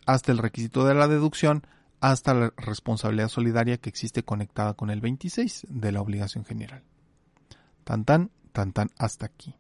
hasta 0.05 0.31
el 0.31 0.37
requisito 0.37 0.85
de 0.85 0.95
la 0.95 1.07
deducción, 1.07 1.65
hasta 2.01 2.33
la 2.33 2.53
responsabilidad 2.57 3.29
solidaria 3.29 3.77
que 3.77 3.89
existe 3.89 4.23
conectada 4.23 4.73
con 4.73 4.89
el 4.89 4.99
26 4.99 5.67
de 5.69 5.91
la 5.91 6.01
obligación 6.01 6.43
general. 6.43 6.83
Tan 7.83 8.03
tan, 8.03 8.31
tan 8.51 8.73
tan 8.73 8.89
hasta 8.97 9.25
aquí. 9.25 9.55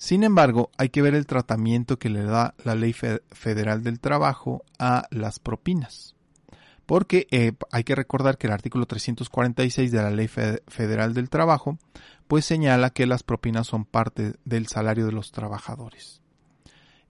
Sin 0.00 0.24
embargo, 0.24 0.70
hay 0.78 0.88
que 0.88 1.02
ver 1.02 1.14
el 1.14 1.26
tratamiento 1.26 1.98
que 1.98 2.08
le 2.08 2.22
da 2.22 2.54
la 2.64 2.74
Ley 2.74 2.94
Federal 2.94 3.82
del 3.82 4.00
Trabajo 4.00 4.64
a 4.78 5.06
las 5.10 5.38
propinas. 5.38 6.16
Porque 6.86 7.26
eh, 7.30 7.52
hay 7.70 7.84
que 7.84 7.94
recordar 7.94 8.38
que 8.38 8.46
el 8.46 8.54
artículo 8.54 8.86
346 8.86 9.92
de 9.92 10.02
la 10.02 10.10
Ley 10.10 10.26
Federal 10.26 11.12
del 11.12 11.28
Trabajo 11.28 11.78
pues 12.28 12.46
señala 12.46 12.88
que 12.88 13.04
las 13.04 13.22
propinas 13.22 13.66
son 13.66 13.84
parte 13.84 14.36
del 14.46 14.68
salario 14.68 15.04
de 15.04 15.12
los 15.12 15.32
trabajadores. 15.32 16.22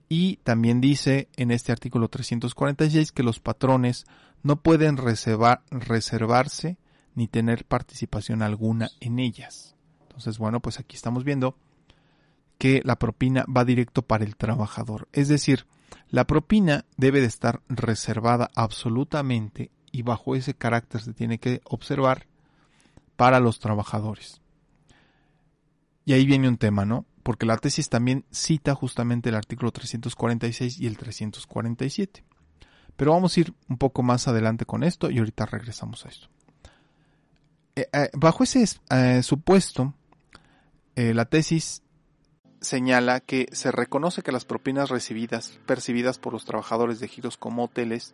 Y 0.09 0.35
también 0.43 0.81
dice 0.81 1.29
en 1.37 1.51
este 1.51 1.71
artículo 1.71 2.09
346 2.09 3.13
que 3.13 3.23
los 3.23 3.39
patrones 3.39 4.03
no 4.43 4.57
pueden 4.57 4.97
reservarse 4.97 6.77
ni 7.15 7.29
tener 7.29 7.63
participación 7.63 8.41
alguna 8.41 8.89
en 8.99 9.19
ellas. 9.19 9.77
Entonces, 10.01 10.37
bueno, 10.39 10.59
pues 10.59 10.77
aquí 10.77 10.97
estamos 10.97 11.23
viendo 11.23 11.55
que 12.61 12.83
la 12.85 12.99
propina 12.99 13.43
va 13.45 13.65
directo 13.65 14.03
para 14.03 14.23
el 14.23 14.35
trabajador. 14.35 15.07
Es 15.13 15.29
decir, 15.29 15.65
la 16.09 16.27
propina 16.27 16.85
debe 16.95 17.19
de 17.19 17.25
estar 17.25 17.63
reservada 17.69 18.51
absolutamente 18.53 19.71
y 19.91 20.03
bajo 20.03 20.35
ese 20.35 20.53
carácter 20.53 21.01
se 21.01 21.13
tiene 21.13 21.39
que 21.39 21.61
observar 21.63 22.27
para 23.15 23.39
los 23.39 23.59
trabajadores. 23.59 24.41
Y 26.05 26.13
ahí 26.13 26.27
viene 26.27 26.47
un 26.47 26.57
tema, 26.57 26.85
¿no? 26.85 27.07
Porque 27.23 27.47
la 27.47 27.57
tesis 27.57 27.89
también 27.89 28.25
cita 28.29 28.75
justamente 28.75 29.29
el 29.29 29.35
artículo 29.37 29.71
346 29.71 30.81
y 30.81 30.85
el 30.85 30.97
347. 30.99 32.23
Pero 32.95 33.13
vamos 33.13 33.35
a 33.35 33.39
ir 33.39 33.55
un 33.69 33.79
poco 33.79 34.03
más 34.03 34.27
adelante 34.27 34.67
con 34.67 34.83
esto 34.83 35.09
y 35.09 35.17
ahorita 35.17 35.47
regresamos 35.47 36.05
a 36.05 36.09
esto. 36.09 36.27
Eh, 37.75 37.89
eh, 37.91 38.11
bajo 38.13 38.43
ese 38.43 38.63
eh, 38.91 39.23
supuesto, 39.23 39.95
la 40.95 41.25
tesis 41.25 41.81
señala 42.61 43.19
que 43.19 43.47
se 43.51 43.71
reconoce 43.71 44.21
que 44.21 44.31
las 44.31 44.45
propinas 44.45 44.89
recibidas, 44.89 45.59
percibidas 45.65 46.19
por 46.19 46.33
los 46.33 46.45
trabajadores 46.45 46.99
de 46.99 47.07
giros 47.07 47.35
como 47.35 47.65
hoteles, 47.65 48.13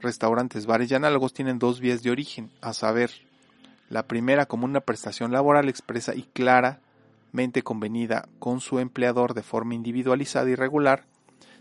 restaurantes, 0.00 0.66
bares 0.66 0.90
y 0.90 0.94
análogos 0.94 1.32
tienen 1.32 1.58
dos 1.58 1.80
vías 1.80 2.02
de 2.02 2.10
origen, 2.10 2.50
a 2.60 2.72
saber, 2.72 3.10
la 3.88 4.08
primera 4.08 4.46
como 4.46 4.64
una 4.64 4.80
prestación 4.80 5.30
laboral 5.30 5.68
expresa 5.68 6.14
y 6.14 6.24
claramente 6.24 7.62
convenida 7.62 8.28
con 8.40 8.60
su 8.60 8.80
empleador 8.80 9.34
de 9.34 9.44
forma 9.44 9.74
individualizada 9.74 10.50
y 10.50 10.56
regular, 10.56 11.06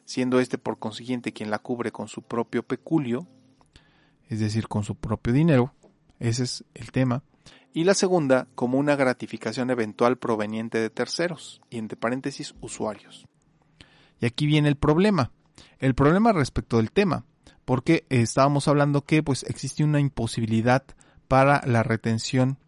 siendo 0.05 0.39
éste 0.39 0.57
por 0.57 0.79
consiguiente 0.79 1.31
quien 1.31 1.51
la 1.51 1.59
cubre 1.59 1.91
con 1.91 2.07
su 2.07 2.23
propio 2.23 2.63
peculio, 2.63 3.27
es 4.27 4.39
decir, 4.39 4.67
con 4.67 4.83
su 4.83 4.95
propio 4.95 5.33
dinero, 5.33 5.73
ese 6.19 6.43
es 6.43 6.63
el 6.73 6.91
tema, 6.91 7.21
y 7.75 7.83
la 7.83 7.93
segunda 7.93 8.47
como 8.55 8.77
una 8.77 8.95
gratificación 8.95 9.69
eventual 9.69 10.17
proveniente 10.17 10.77
de 10.77 10.89
terceros, 10.89 11.61
y 11.69 11.77
entre 11.77 11.97
paréntesis 11.97 12.55
usuarios. 12.61 13.27
Y 14.21 14.25
aquí 14.25 14.45
viene 14.45 14.69
el 14.69 14.77
problema, 14.77 15.33
el 15.79 15.93
problema 15.93 16.31
respecto 16.31 16.77
del 16.77 16.93
tema, 16.93 17.25
porque 17.65 18.05
estábamos 18.09 18.69
hablando 18.69 19.03
que 19.03 19.21
pues 19.21 19.43
existe 19.43 19.83
una 19.83 19.99
imposibilidad 19.99 20.83
para 21.27 21.61
la 21.65 21.83
retención 21.83 22.59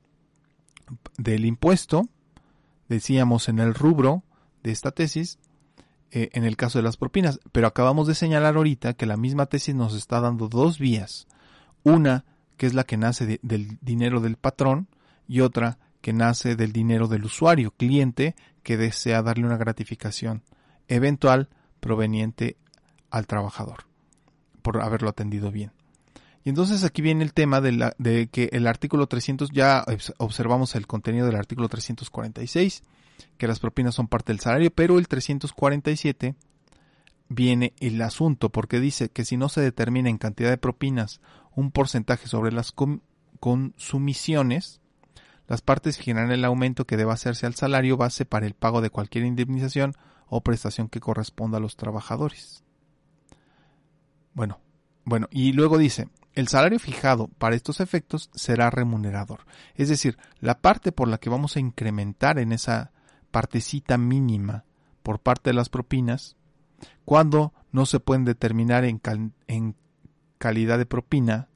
del 1.17 1.45
impuesto, 1.45 2.09
decíamos 2.89 3.47
en 3.47 3.59
el 3.59 3.75
rubro 3.75 4.23
de 4.61 4.71
esta 4.73 4.91
tesis, 4.91 5.39
eh, 6.11 6.31
en 6.33 6.43
el 6.43 6.57
caso 6.57 6.79
de 6.79 6.83
las 6.83 6.97
propinas, 6.97 7.39
pero 7.53 7.67
acabamos 7.67 8.07
de 8.07 8.15
señalar 8.15 8.57
ahorita 8.57 8.93
que 8.95 9.05
la 9.05 9.15
misma 9.15 9.45
tesis 9.45 9.73
nos 9.73 9.95
está 9.95 10.19
dando 10.19 10.49
dos 10.49 10.79
vías, 10.79 11.27
una 11.83 12.25
que 12.57 12.65
es 12.65 12.73
la 12.73 12.83
que 12.83 12.97
nace 12.97 13.39
del 13.41 13.77
dinero 13.81 14.19
del 14.19 14.35
patrón 14.35 14.89
y 15.27 15.41
otra 15.41 15.77
que 16.01 16.13
nace 16.13 16.55
del 16.55 16.71
dinero 16.71 17.07
del 17.07 17.25
usuario, 17.25 17.71
cliente, 17.71 18.35
que 18.63 18.77
desea 18.77 19.21
darle 19.21 19.45
una 19.45 19.57
gratificación 19.57 20.43
eventual 20.87 21.49
proveniente 21.79 22.57
al 23.09 23.27
trabajador 23.27 23.85
por 24.61 24.81
haberlo 24.81 25.09
atendido 25.09 25.51
bien. 25.51 25.71
Y 26.43 26.49
entonces 26.49 26.83
aquí 26.85 27.01
viene 27.01 27.23
el 27.25 27.33
tema 27.33 27.59
de, 27.59 28.29
que 28.31 28.49
el 28.53 28.67
artículo 28.67 29.07
300, 29.07 29.51
ya 29.51 29.83
observamos 30.17 30.75
el 30.75 30.87
contenido 30.87 31.25
del 31.25 31.35
artículo 31.35 31.67
346, 31.67 32.83
que 33.37 33.47
las 33.47 33.59
propinas 33.59 33.95
son 33.95 34.07
parte 34.07 34.31
del 34.31 34.39
salario, 34.39 34.71
pero 34.71 34.97
el 34.97 35.09
347 35.09 36.35
viene 37.27 37.73
el 37.81 38.01
asunto, 38.01 38.49
porque 38.49 38.79
dice 38.79 39.09
que 39.09 39.25
si 39.25 39.35
no 39.35 39.49
se 39.49 39.59
determina 39.59 40.09
en 40.09 40.17
cantidad 40.17 40.49
de 40.49 40.57
propinas 40.57 41.19
un 41.53 41.71
porcentaje 41.71 42.27
sobre 42.27 42.53
las 42.53 42.73
consumiciones, 43.41 44.79
las 45.47 45.61
partes 45.61 45.97
fijarán 45.97 46.31
el 46.31 46.45
aumento 46.45 46.85
que 46.85 46.97
deba 46.97 47.13
hacerse 47.13 47.45
al 47.45 47.55
salario 47.55 47.97
base 47.97 48.25
para 48.25 48.45
el 48.45 48.53
pago 48.53 48.81
de 48.81 48.89
cualquier 48.89 49.25
indemnización 49.25 49.93
o 50.27 50.41
prestación 50.41 50.89
que 50.89 50.99
corresponda 50.99 51.57
a 51.57 51.61
los 51.61 51.77
trabajadores. 51.77 52.63
Bueno, 54.33 54.59
bueno, 55.05 55.27
y 55.31 55.53
luego 55.53 55.77
dice, 55.77 56.09
el 56.33 56.49
salario 56.49 56.79
fijado 56.79 57.29
para 57.29 57.55
estos 57.55 57.79
efectos 57.79 58.29
será 58.35 58.69
remunerador. 58.69 59.45
Es 59.75 59.89
decir, 59.89 60.17
la 60.39 60.59
parte 60.59 60.91
por 60.91 61.07
la 61.07 61.17
que 61.17 61.29
vamos 61.29 61.55
a 61.55 61.61
incrementar 61.61 62.39
en 62.39 62.51
esa 62.51 62.91
partecita 63.31 63.97
mínima 63.97 64.65
por 65.01 65.19
parte 65.19 65.49
de 65.49 65.53
las 65.53 65.69
propinas, 65.69 66.35
cuando 67.05 67.53
no 67.71 67.85
se 67.85 67.99
pueden 67.99 68.25
determinar 68.25 68.83
en, 68.83 69.01
en 69.47 69.75
calidad 70.37 70.77
de 70.77 70.85
propina, 70.85 71.47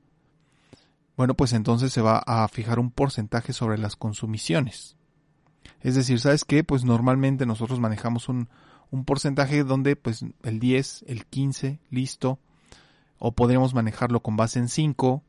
bueno, 1.22 1.36
pues 1.36 1.54
entonces 1.54 1.94
se 1.94 2.02
va 2.02 2.18
a 2.26 2.48
fijar 2.48 2.80
un 2.80 2.90
porcentaje 2.90 3.54
sobre 3.54 3.78
las 3.78 3.96
consumiciones. 3.96 4.98
Es 5.82 5.94
decir, 5.94 6.20
¿sabes 6.20 6.44
qué? 6.46 6.64
Pues 6.64 6.84
normalmente 6.84 7.46
nosotros 7.46 7.80
manejamos 7.80 8.28
un, 8.28 8.50
un 8.90 9.06
porcentaje 9.06 9.64
donde 9.64 9.96
pues 9.96 10.26
el 10.42 10.60
10, 10.60 11.06
el 11.06 11.28
15, 11.28 11.80
listo, 11.92 12.40
o 13.20 13.34
podríamos 13.34 13.76
manejarlo 13.76 14.24
con 14.24 14.36
base 14.36 14.58
en 14.58 14.68
5. 14.68 15.22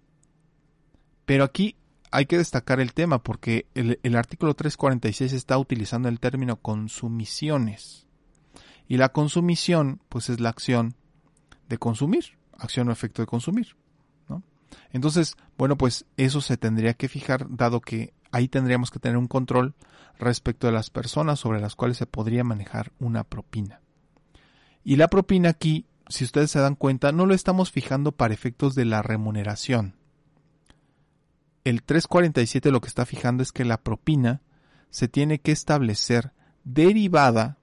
Pero 1.27 1.45
aquí 1.45 1.77
hay 2.11 2.25
que 2.25 2.39
destacar 2.39 2.81
el 2.81 2.95
tema 2.95 3.23
porque 3.23 3.67
el, 3.75 4.01
el, 4.03 4.17
artículo 4.17 4.55
346 4.55 5.35
está 5.35 5.59
utilizando 5.59 6.09
el 6.09 6.21
término 6.21 6.57
consumiciones. 6.57 8.07
Y 8.89 8.97
la 8.97 9.11
consumición, 9.11 10.01
pues 10.09 10.31
es 10.31 10.41
la 10.41 10.49
acción 10.49 10.95
de 11.69 11.77
consumir, 11.77 12.39
acción 12.57 12.89
o 12.89 12.93
efecto 12.93 13.21
de 13.21 13.27
consumir. 13.27 13.77
Entonces, 14.91 15.37
bueno, 15.57 15.77
pues 15.77 16.07
eso 16.17 16.41
se 16.41 16.57
tendría 16.57 16.95
que 16.95 17.09
fijar, 17.09 17.47
dado 17.49 17.81
que 17.81 18.13
ahí 18.31 18.49
tendríamos 18.49 18.91
que 18.91 18.99
tener 18.99 19.17
un 19.17 19.29
control 19.29 19.75
respecto 20.19 20.67
de 20.67 20.73
las 20.73 20.91
personas 20.91 21.41
sobre 21.41 21.61
las 21.61 21.77
cuales 21.77 21.97
se 21.97 22.07
podría 22.07 22.45
manejar 22.45 22.93
una 22.99 23.25
propina. 23.25 23.81
Y 24.85 24.97
la 24.97 25.09
propina 25.09 25.51
aquí 25.51 25.87
si 26.13 26.25
ustedes 26.25 26.51
se 26.51 26.61
dan 26.61 26.75
cuenta, 26.75 27.13
no 27.13 27.27
lo 27.27 27.35
estamos 27.35 27.71
fijando 27.71 28.13
para 28.13 28.35
efectos 28.35 28.75
de 28.75 28.85
la 28.85 29.03
remuneración. 29.03 29.95
El 31.65 31.83
347 31.83 32.71
lo 32.71 32.81
que 32.81 32.89
está 32.89 33.07
fijando 33.07 33.43
es 33.43 33.53
que 33.53 33.65
la 33.65 33.83
propina 33.83 34.43
se 34.91 35.09
tiene 35.09 35.39
que 35.39 35.53
establecer 35.53 36.33
derivada 36.65 37.57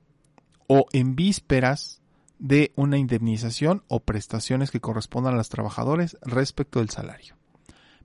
o 0.68 0.86
en 0.94 1.16
vísperas 1.16 1.99
de 2.40 2.72
una 2.76 2.98
indemnización 2.98 3.84
o 3.88 4.00
prestaciones 4.00 4.72
que 4.72 4.80
correspondan 4.80 5.34
a 5.34 5.38
los 5.38 5.50
trabajadores 5.50 6.18
respecto 6.22 6.80
del 6.80 6.90
salario. 6.90 7.36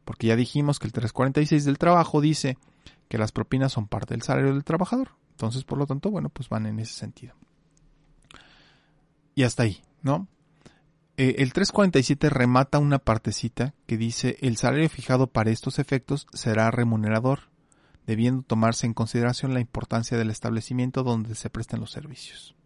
Porque 0.05 0.27
ya 0.27 0.37
dijimos 0.37 0.79
que 0.79 0.87
el 0.87 0.93
346 0.93 1.65
del 1.65 1.79
trabajo 1.79 2.21
dice 2.21 2.59
que 3.09 3.17
las 3.17 3.33
propinas 3.33 3.73
son 3.73 3.87
parte 3.87 4.15
del 4.15 4.23
salario 4.23 4.53
del 4.53 4.65
trabajador. 4.65 5.11
Entonces, 5.31 5.65
por 5.65 5.79
lo 5.79 5.87
tanto, 5.87 6.11
bueno, 6.11 6.29
pues 6.29 6.49
van 6.49 6.67
en 6.67 6.81
ese 6.81 6.95
sentido. 6.95 7.35
Y 9.35 9.45
hasta 9.45 9.63
ahí, 9.63 9.83
¿no? 10.03 10.29
Eh, 11.17 11.37
el 11.39 11.53
347 11.53 12.29
remata 12.29 12.79
una 12.79 12.99
partecita 12.99 13.75
que 13.87 13.97
dice 13.97 14.37
el 14.41 14.57
salario 14.57 14.89
fijado 14.89 15.29
para 15.29 15.51
estos 15.51 15.79
efectos 15.79 16.27
será 16.33 16.71
remunerador, 16.73 17.51
debiendo 18.07 18.43
tomarse 18.43 18.87
en 18.87 18.95
consideración 18.95 19.55
la 19.55 19.61
importancia 19.61 20.19
del 20.19 20.31
establecimiento 20.31 21.05
donde 21.05 21.37
se 21.37 21.51
presten 21.51 21.81
los 21.81 21.93
servicios. 21.93 22.57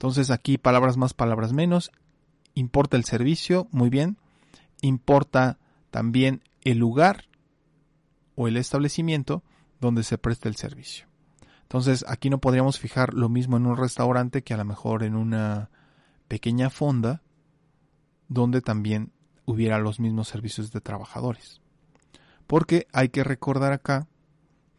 Entonces 0.00 0.30
aquí 0.30 0.56
palabras 0.56 0.96
más, 0.96 1.12
palabras 1.12 1.52
menos, 1.52 1.92
importa 2.54 2.96
el 2.96 3.04
servicio, 3.04 3.68
muy 3.70 3.90
bien, 3.90 4.16
importa 4.80 5.58
también 5.90 6.42
el 6.62 6.78
lugar 6.78 7.26
o 8.34 8.48
el 8.48 8.56
establecimiento 8.56 9.42
donde 9.78 10.02
se 10.02 10.16
presta 10.16 10.48
el 10.48 10.56
servicio. 10.56 11.06
Entonces 11.64 12.06
aquí 12.08 12.30
no 12.30 12.38
podríamos 12.38 12.78
fijar 12.78 13.12
lo 13.12 13.28
mismo 13.28 13.58
en 13.58 13.66
un 13.66 13.76
restaurante 13.76 14.42
que 14.42 14.54
a 14.54 14.56
lo 14.56 14.64
mejor 14.64 15.02
en 15.02 15.16
una 15.16 15.68
pequeña 16.28 16.70
fonda 16.70 17.20
donde 18.26 18.62
también 18.62 19.12
hubiera 19.44 19.78
los 19.78 20.00
mismos 20.00 20.28
servicios 20.28 20.72
de 20.72 20.80
trabajadores. 20.80 21.60
Porque 22.46 22.86
hay 22.94 23.10
que 23.10 23.22
recordar 23.22 23.74
acá 23.74 24.08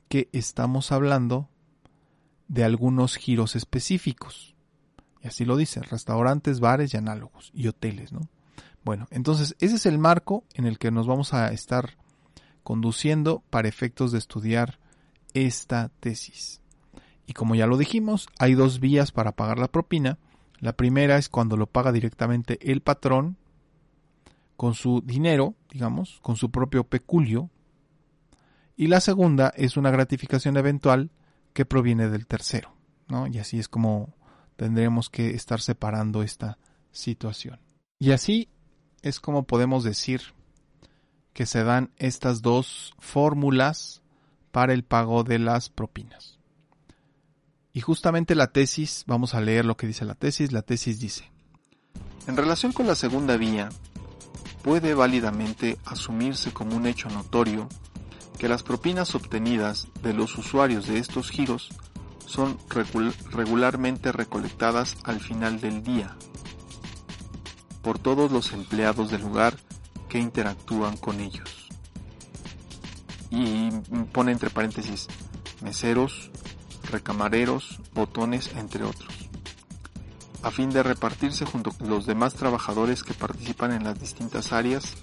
que 0.09 0.29
estamos 0.31 0.91
hablando 0.91 1.47
de 2.47 2.63
algunos 2.63 3.17
giros 3.17 3.55
específicos. 3.55 4.50
Y 5.23 5.27
así 5.27 5.45
lo 5.45 5.55
dice, 5.55 5.81
restaurantes, 5.81 6.59
bares 6.59 6.93
y 6.93 6.97
análogos, 6.97 7.51
y 7.53 7.67
hoteles, 7.67 8.11
¿no? 8.11 8.21
Bueno, 8.83 9.07
entonces 9.11 9.55
ese 9.59 9.75
es 9.75 9.85
el 9.85 9.99
marco 9.99 10.43
en 10.55 10.65
el 10.65 10.79
que 10.79 10.89
nos 10.89 11.05
vamos 11.05 11.33
a 11.33 11.51
estar 11.51 11.97
conduciendo 12.63 13.43
para 13.49 13.67
efectos 13.67 14.11
de 14.11 14.17
estudiar 14.17 14.79
esta 15.33 15.89
tesis. 15.99 16.61
Y 17.27 17.33
como 17.33 17.55
ya 17.55 17.67
lo 17.67 17.77
dijimos, 17.77 18.27
hay 18.39 18.55
dos 18.55 18.79
vías 18.79 19.11
para 19.11 19.33
pagar 19.33 19.59
la 19.59 19.71
propina. 19.71 20.17
La 20.59 20.73
primera 20.73 21.17
es 21.17 21.29
cuando 21.29 21.57
lo 21.57 21.67
paga 21.67 21.91
directamente 21.91 22.59
el 22.61 22.81
patrón 22.81 23.37
con 24.57 24.73
su 24.73 25.01
dinero, 25.01 25.55
digamos, 25.71 26.19
con 26.21 26.35
su 26.35 26.51
propio 26.51 26.83
peculio. 26.83 27.49
Y 28.75 28.87
la 28.87 28.99
segunda 28.99 29.53
es 29.55 29.77
una 29.77 29.91
gratificación 29.91 30.57
eventual 30.57 31.11
que 31.53 31.65
proviene 31.65 32.09
del 32.09 32.27
tercero, 32.27 32.75
¿no? 33.07 33.27
Y 33.27 33.37
así 33.37 33.59
es 33.59 33.67
como 33.67 34.13
tendremos 34.61 35.09
que 35.09 35.31
estar 35.31 35.59
separando 35.59 36.21
esta 36.21 36.59
situación. 36.91 37.59
Y 37.97 38.11
así 38.11 38.47
es 39.01 39.19
como 39.19 39.41
podemos 39.41 39.83
decir 39.83 40.21
que 41.33 41.47
se 41.47 41.63
dan 41.63 41.89
estas 41.97 42.43
dos 42.43 42.93
fórmulas 42.99 44.03
para 44.51 44.73
el 44.73 44.83
pago 44.83 45.23
de 45.23 45.39
las 45.39 45.69
propinas. 45.69 46.37
Y 47.73 47.81
justamente 47.81 48.35
la 48.35 48.51
tesis, 48.51 49.03
vamos 49.07 49.33
a 49.33 49.41
leer 49.41 49.65
lo 49.65 49.77
que 49.77 49.87
dice 49.87 50.05
la 50.05 50.13
tesis, 50.13 50.51
la 50.51 50.61
tesis 50.61 50.99
dice, 50.99 51.31
en 52.27 52.37
relación 52.37 52.71
con 52.71 52.85
la 52.85 52.93
segunda 52.93 53.37
vía, 53.37 53.69
puede 54.61 54.93
válidamente 54.93 55.79
asumirse 55.85 56.53
como 56.53 56.75
un 56.75 56.85
hecho 56.85 57.09
notorio 57.09 57.67
que 58.37 58.47
las 58.47 58.61
propinas 58.61 59.15
obtenidas 59.15 59.87
de 60.03 60.13
los 60.13 60.37
usuarios 60.37 60.85
de 60.85 60.99
estos 60.99 61.31
giros 61.31 61.71
son 62.31 62.57
regularmente 63.31 64.13
recolectadas 64.13 64.95
al 65.03 65.19
final 65.19 65.59
del 65.59 65.83
día 65.83 66.15
por 67.81 67.99
todos 67.99 68.31
los 68.31 68.53
empleados 68.53 69.11
del 69.11 69.21
lugar 69.21 69.57
que 70.07 70.17
interactúan 70.19 70.95
con 70.95 71.19
ellos. 71.19 71.67
Y 73.29 73.69
pone 74.13 74.31
entre 74.31 74.49
paréntesis 74.49 75.07
meseros, 75.61 76.31
recamareros, 76.89 77.79
botones, 77.93 78.51
entre 78.55 78.85
otros, 78.85 79.13
a 80.41 80.51
fin 80.51 80.69
de 80.69 80.83
repartirse 80.83 81.45
junto 81.45 81.71
con 81.71 81.89
los 81.89 82.05
demás 82.05 82.35
trabajadores 82.35 83.03
que 83.03 83.13
participan 83.13 83.73
en 83.73 83.83
las 83.83 83.99
distintas 83.99 84.53
áreas 84.53 84.93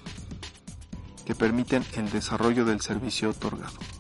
que 1.27 1.35
permiten 1.35 1.85
el 1.95 2.09
desarrollo 2.11 2.65
del 2.65 2.81
servicio 2.81 3.31
otorgado. 3.31 3.98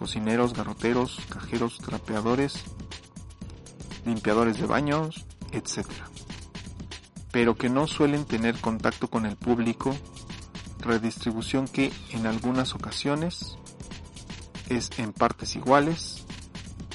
Cocineros, 0.00 0.54
garroteros, 0.54 1.20
cajeros, 1.28 1.76
trapeadores, 1.76 2.64
limpiadores 4.06 4.58
de 4.58 4.66
baños, 4.66 5.26
etc. 5.52 5.86
Pero 7.30 7.54
que 7.54 7.68
no 7.68 7.86
suelen 7.86 8.24
tener 8.24 8.58
contacto 8.58 9.08
con 9.08 9.26
el 9.26 9.36
público, 9.36 9.94
redistribución 10.78 11.68
que 11.68 11.92
en 12.12 12.26
algunas 12.26 12.74
ocasiones 12.74 13.58
es 14.70 14.90
en 14.98 15.12
partes 15.12 15.54
iguales 15.54 16.24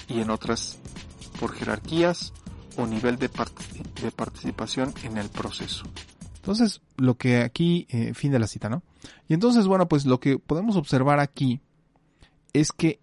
y 0.08 0.22
en 0.22 0.32
otras 0.32 0.80
por 1.40 1.54
jerarquías 1.54 2.34
o 2.76 2.88
nivel 2.88 3.18
de, 3.18 3.30
de 4.02 4.12
participación 4.12 4.96
en 5.04 5.20
el 5.20 5.30
proceso. 5.30 5.86
Entonces, 6.38 6.82
lo 6.98 7.18
que 7.18 7.42
aquí, 7.42 7.86
eh, 7.90 8.16
fin 8.16 8.32
de 8.32 8.40
la 8.40 8.48
cita, 8.48 8.68
¿no? 8.68 8.82
Y 9.28 9.36
entonces, 9.36 9.68
bueno, 9.68 9.88
pues 9.88 10.06
lo 10.06 10.20
que 10.20 10.40
podemos 10.40 10.76
observar 10.76 11.20
aquí 11.20 11.62
es 12.56 12.72
que 12.72 13.00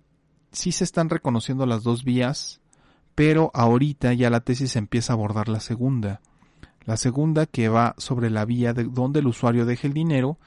sí 0.50 0.72
se 0.72 0.84
están 0.84 1.10
reconociendo 1.10 1.66
las 1.66 1.82
dos 1.82 2.04
vías, 2.04 2.60
pero 3.14 3.50
ahorita 3.54 4.12
ya 4.14 4.30
la 4.30 4.40
tesis 4.40 4.76
empieza 4.76 5.12
a 5.12 5.16
abordar 5.16 5.48
la 5.48 5.60
segunda. 5.60 6.20
La 6.84 6.96
segunda 6.96 7.46
que 7.46 7.68
va 7.68 7.94
sobre 7.98 8.30
la 8.30 8.44
vía 8.44 8.72
de 8.72 8.84
donde 8.84 9.20
el 9.20 9.26
usuario 9.26 9.66
deja 9.66 9.86
el 9.86 9.92
dinero 9.92 10.38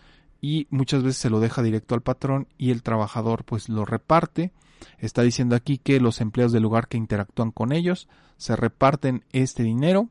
y 0.42 0.68
muchas 0.70 1.04
veces 1.04 1.18
se 1.18 1.30
lo 1.30 1.40
deja 1.40 1.62
directo 1.62 1.96
al 1.96 2.02
patrón 2.02 2.48
y 2.58 2.72
el 2.72 2.84
trabajador 2.84 3.46
pues 3.46 3.70
lo 3.70 3.86
reparte. 3.86 4.52
Está 4.98 5.22
diciendo 5.22 5.56
aquí 5.56 5.78
que 5.78 6.00
los 6.00 6.20
empleados 6.20 6.52
del 6.52 6.64
lugar 6.64 6.88
que 6.88 6.98
interactúan 6.98 7.52
con 7.52 7.72
ellos 7.72 8.10
se 8.38 8.56
reparten 8.56 9.24
este 9.32 9.64
dinero 9.64 10.10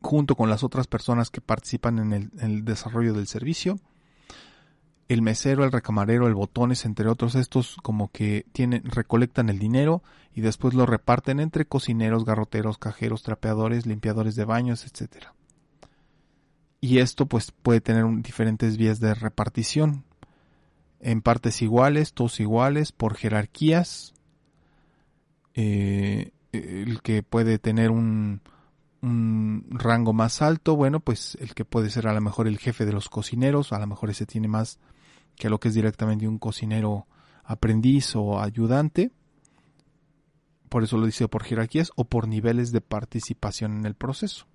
junto 0.00 0.36
con 0.36 0.50
las 0.50 0.64
otras 0.64 0.86
personas 0.86 1.30
que 1.30 1.40
participan 1.40 1.98
en 1.98 2.30
el, 2.38 2.64
desarrollo 2.64 3.14
del 3.14 3.26
servicio. 3.26 3.78
El 5.06 5.20
mesero, 5.20 5.64
el 5.64 5.72
recamarero, 5.72 6.26
el 6.26 6.34
botones, 6.34 6.84
entre 6.86 7.08
otros 7.08 7.34
estos 7.34 7.76
como 7.82 8.10
que 8.10 8.46
tienen, 8.52 8.82
recolectan 8.84 9.50
el 9.50 9.58
dinero 9.58 10.02
y 10.34 10.40
después 10.40 10.74
lo 10.74 10.86
reparten 10.86 11.40
entre 11.40 11.66
cocineros, 11.66 12.24
garroteros, 12.24 12.78
cajeros, 12.78 13.22
trapeadores, 13.22 13.86
limpiadores 13.86 14.34
de 14.34 14.44
baños, 14.44 14.86
etc. 14.86 15.26
Y 16.80 16.98
esto 16.98 17.26
pues 17.26 17.50
puede 17.50 17.80
tener 17.80 18.04
diferentes 18.22 18.76
vías 18.76 18.98
de 18.98 19.14
repartición. 19.14 20.04
En 21.00 21.20
partes 21.20 21.60
iguales, 21.60 22.14
todos 22.14 22.40
iguales, 22.40 22.92
por 22.92 23.14
jerarquías. 23.14 24.14
Eh, 25.54 26.32
el 26.52 27.02
que 27.02 27.22
puede 27.22 27.58
tener 27.58 27.90
un, 27.90 28.40
un 29.04 29.66
rango 29.70 30.12
más 30.12 30.40
alto, 30.40 30.76
bueno, 30.76 31.00
pues 31.00 31.36
el 31.40 31.54
que 31.54 31.64
puede 31.64 31.90
ser 31.90 32.08
a 32.08 32.14
lo 32.14 32.20
mejor 32.20 32.48
el 32.48 32.58
jefe 32.58 32.86
de 32.86 32.92
los 32.92 33.08
cocineros, 33.08 33.72
a 33.72 33.78
lo 33.78 33.86
mejor 33.86 34.10
ese 34.10 34.24
tiene 34.24 34.48
más 34.48 34.78
que 35.36 35.50
lo 35.50 35.58
que 35.58 35.68
es 35.68 35.74
directamente 35.74 36.28
un 36.28 36.38
cocinero 36.38 37.06
aprendiz 37.44 38.16
o 38.16 38.40
ayudante. 38.40 39.12
Por 40.68 40.82
eso 40.82 40.98
lo 40.98 41.06
dice 41.06 41.28
por 41.28 41.44
jerarquías 41.44 41.92
o 41.94 42.04
por 42.04 42.26
niveles 42.26 42.72
de 42.72 42.80
participación 42.80 43.78
en 43.78 43.86
el 43.86 43.94
proceso. 43.94 44.46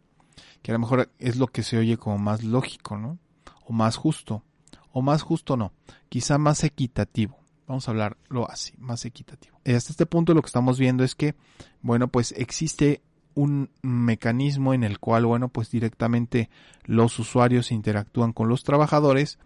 Que 0.62 0.72
a 0.72 0.74
lo 0.74 0.80
mejor 0.80 1.12
es 1.20 1.38
lo 1.38 1.48
que 1.48 1.64
se 1.64 1.78
oye 1.78 1.98
como 1.98 2.18
más 2.18 2.44
lógico, 2.44 2.98
¿no? 2.98 3.20
O 3.66 3.74
más 3.74 3.96
justo. 3.96 4.44
O 4.92 5.02
más 5.02 5.22
justo 5.22 5.56
no. 5.56 5.72
Quizá 6.10 6.38
más 6.38 6.64
equitativo. 6.64 7.38
Vamos 7.68 7.88
a 7.88 7.92
hablarlo 7.92 8.50
así, 8.50 8.74
más 8.80 9.06
equitativo. 9.06 9.60
Hasta 9.64 9.92
este 9.92 10.08
punto 10.08 10.34
lo 10.34 10.42
que 10.42 10.48
estamos 10.48 10.80
viendo 10.80 11.04
es 11.04 11.14
que, 11.14 11.36
bueno, 11.82 12.08
pues 12.08 12.34
existe 12.36 13.04
un 13.36 13.70
mecanismo 13.84 14.74
en 14.74 14.84
el 14.84 15.00
cual, 15.00 15.28
bueno, 15.28 15.50
pues 15.50 15.70
directamente 15.70 16.50
los 16.86 17.20
usuarios 17.20 17.72
interactúan 17.72 18.34
con 18.34 18.50
los 18.50 18.64
trabajadores 18.64 19.38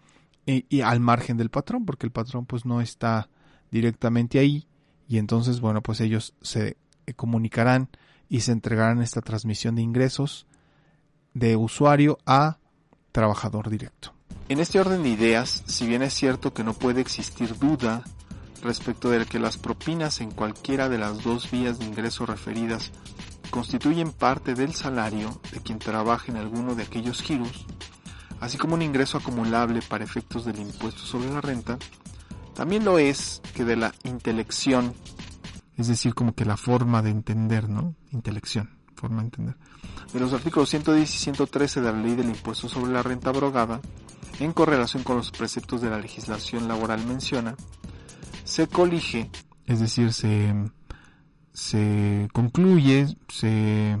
y, 0.46 0.80
al 0.80 1.00
margen 1.00 1.36
del 1.36 1.50
patrón, 1.50 1.84
porque 1.84 2.06
el 2.06 2.12
patrón 2.12 2.46
pues 2.46 2.64
no 2.64 2.80
está 2.80 3.28
directamente 3.70 4.38
ahí 4.38 4.66
y 5.08 5.18
entonces, 5.18 5.60
bueno, 5.60 5.82
pues 5.82 6.00
ellos 6.00 6.34
se 6.42 6.76
comunicarán 7.16 7.88
y 8.28 8.40
se 8.40 8.52
entregarán 8.52 9.02
esta 9.02 9.20
transmisión 9.20 9.74
de 9.74 9.82
ingresos 9.82 10.46
de 11.34 11.56
usuario 11.56 12.18
a 12.26 12.58
trabajador 13.12 13.70
directo. 13.70 14.12
En 14.48 14.60
este 14.60 14.80
orden 14.80 15.02
de 15.02 15.10
ideas, 15.10 15.62
si 15.66 15.86
bien 15.86 16.02
es 16.02 16.14
cierto 16.14 16.52
que 16.52 16.64
no 16.64 16.74
puede 16.74 17.00
existir 17.00 17.58
duda 17.58 18.02
respecto 18.62 19.10
de 19.10 19.24
que 19.26 19.38
las 19.38 19.56
propinas 19.58 20.20
en 20.20 20.30
cualquiera 20.30 20.88
de 20.88 20.98
las 20.98 21.22
dos 21.22 21.50
vías 21.50 21.78
de 21.78 21.84
ingreso 21.84 22.26
referidas 22.26 22.92
constituyen 23.50 24.10
parte 24.10 24.54
del 24.54 24.74
salario 24.74 25.40
de 25.52 25.60
quien 25.60 25.78
trabaja 25.78 26.32
en 26.32 26.38
alguno 26.38 26.74
de 26.74 26.82
aquellos 26.82 27.22
giros, 27.22 27.66
así 28.40 28.58
como 28.58 28.74
un 28.74 28.82
ingreso 28.82 29.18
acumulable 29.18 29.80
para 29.82 30.04
efectos 30.04 30.44
del 30.44 30.58
impuesto 30.58 31.00
sobre 31.00 31.30
la 31.30 31.40
renta, 31.40 31.78
también 32.54 32.84
lo 32.84 32.98
es 32.98 33.40
que 33.54 33.64
de 33.64 33.76
la 33.76 33.94
intelección, 34.04 34.94
es 35.76 35.88
decir, 35.88 36.14
como 36.14 36.34
que 36.34 36.44
la 36.44 36.56
forma 36.56 37.02
de 37.02 37.10
entender, 37.10 37.68
¿no? 37.68 37.94
Intelección, 38.12 38.78
forma 38.94 39.22
de 39.22 39.24
entender. 39.24 39.56
De 40.12 40.20
los 40.20 40.32
artículos 40.32 40.68
110 40.68 41.12
y 41.12 41.18
113 41.18 41.80
de 41.80 41.92
la 41.92 41.98
Ley 41.98 42.14
del 42.14 42.28
Impuesto 42.28 42.68
sobre 42.68 42.92
la 42.92 43.02
Renta 43.02 43.30
Abrogada, 43.30 43.80
en 44.38 44.52
correlación 44.52 45.02
con 45.02 45.16
los 45.16 45.30
preceptos 45.30 45.80
de 45.80 45.90
la 45.90 45.98
legislación 45.98 46.68
laboral 46.68 47.04
menciona, 47.06 47.56
se 48.44 48.68
colige, 48.68 49.30
es 49.66 49.80
decir, 49.80 50.12
se 50.12 50.54
se 51.54 52.28
concluye, 52.32 53.06
se 53.28 53.96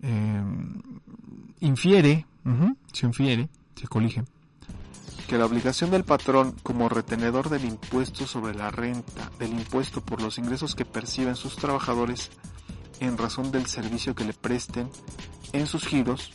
eh, 0.00 0.44
infiere, 1.60 2.24
se 2.92 3.06
infiere, 3.06 3.48
se 3.76 3.88
colige, 3.88 4.24
que 5.28 5.38
la 5.38 5.46
obligación 5.46 5.90
del 5.90 6.04
patrón 6.04 6.54
como 6.62 6.88
retenedor 6.88 7.48
del 7.48 7.64
impuesto 7.64 8.26
sobre 8.26 8.54
la 8.54 8.70
renta, 8.70 9.30
del 9.38 9.52
impuesto 9.52 10.00
por 10.00 10.20
los 10.20 10.38
ingresos 10.38 10.74
que 10.74 10.84
perciben 10.84 11.36
sus 11.36 11.56
trabajadores 11.56 12.30
en 13.00 13.16
razón 13.16 13.50
del 13.50 13.66
servicio 13.66 14.14
que 14.14 14.24
le 14.24 14.34
presten 14.34 14.88
en 15.52 15.66
sus 15.66 15.86
giros, 15.86 16.32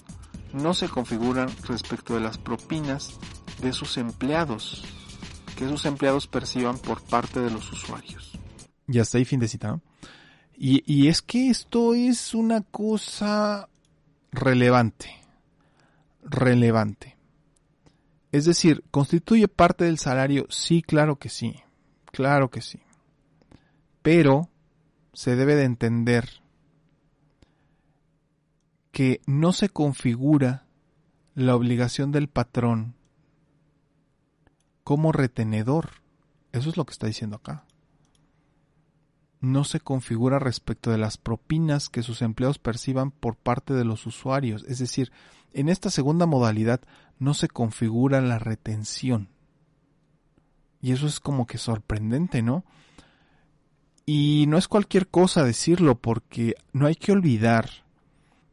no 0.54 0.74
se 0.74 0.90
configuran 0.90 1.50
respecto 1.64 2.16
de 2.16 2.22
las 2.22 2.38
propinas 2.38 3.20
de 3.62 3.74
sus 3.74 3.98
empleados, 3.98 4.84
que 5.56 5.68
sus 5.68 5.86
empleados 5.86 6.28
perciban 6.28 6.78
por 6.78 7.02
parte 7.02 7.40
de 7.40 7.52
los 7.52 7.72
usuarios. 7.72 8.38
Ya 8.88 9.02
está 9.02 9.18
ahí 9.18 9.26
fin 9.26 9.40
de 9.40 9.48
cita, 9.48 9.80
y, 10.60 11.08
es 11.08 11.22
que 11.22 11.50
esto 11.50 11.94
es 11.94 12.34
una 12.34 12.62
cosa 12.62 13.70
relevante. 14.32 15.27
Relevante. 16.30 17.18
Es 18.32 18.46
decir, 18.46 18.84
¿constituye 18.92 19.48
parte 19.48 19.86
del 19.86 19.98
salario? 19.98 20.46
Sí, 20.50 20.82
claro 20.82 21.18
que 21.18 21.30
sí. 21.30 21.56
Claro 22.12 22.50
que 22.50 22.62
sí. 22.62 22.82
Pero 24.02 24.50
se 25.14 25.36
debe 25.36 25.56
de 25.56 25.64
entender 25.64 26.30
que 28.92 29.22
no 29.26 29.54
se 29.54 29.70
configura 29.70 30.66
la 31.34 31.56
obligación 31.56 32.12
del 32.12 32.28
patrón 32.28 32.96
como 34.84 35.12
retenedor. 35.12 35.92
Eso 36.52 36.70
es 36.70 36.78
lo 36.78 36.86
que 36.86 36.92
está 36.92 37.08
diciendo 37.08 37.38
acá 37.38 37.67
no 39.40 39.64
se 39.64 39.80
configura 39.80 40.40
respecto 40.40 40.92
de 40.92 40.98
las 40.98 41.18
propinas 41.18 41.90
que 41.90 42.04
sus 42.04 42.22
empleados 42.22 42.60
perciban 42.60 43.12
por 43.12 43.36
parte 43.36 43.74
de 43.74 43.86
los 43.86 44.06
usuarios. 44.06 44.64
Es 44.68 44.80
decir, 44.80 45.12
en 45.54 45.70
esta 45.70 45.90
segunda 45.90 46.26
modalidad 46.26 46.82
no 47.20 47.34
se 47.34 47.48
configura 47.48 48.22
la 48.22 48.40
retención. 48.40 49.30
Y 50.82 50.92
eso 50.92 51.08
es 51.08 51.20
como 51.20 51.48
que 51.48 51.58
sorprendente, 51.58 52.42
¿no? 52.42 52.64
Y 54.06 54.46
no 54.48 54.58
es 54.58 54.68
cualquier 54.68 55.08
cosa 55.08 55.44
decirlo 55.44 55.96
porque 55.96 56.56
no 56.72 56.88
hay 56.88 56.96
que 56.96 57.12
olvidar 57.12 57.70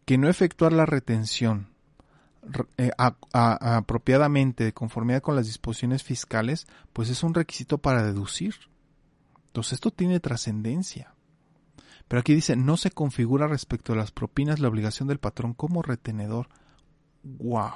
que 0.04 0.18
no 0.18 0.28
efectuar 0.28 0.72
la 0.72 0.86
retención 0.86 1.68
eh, 2.76 2.90
apropiadamente 2.98 4.64
de 4.64 4.74
conformidad 4.74 5.22
con 5.22 5.36
las 5.36 5.46
disposiciones 5.46 6.02
fiscales, 6.02 6.66
pues 6.92 7.08
es 7.08 7.22
un 7.22 7.34
requisito 7.34 7.78
para 7.78 8.02
deducir. 8.02 8.54
Entonces 9.54 9.74
esto 9.74 9.92
tiene 9.92 10.18
trascendencia. 10.18 11.14
Pero 12.08 12.18
aquí 12.18 12.34
dice, 12.34 12.56
no 12.56 12.76
se 12.76 12.90
configura 12.90 13.46
respecto 13.46 13.92
a 13.92 13.96
las 13.96 14.10
propinas 14.10 14.58
la 14.58 14.66
obligación 14.66 15.06
del 15.06 15.20
patrón 15.20 15.54
como 15.54 15.80
retenedor. 15.80 16.48
¡Wow! 17.22 17.70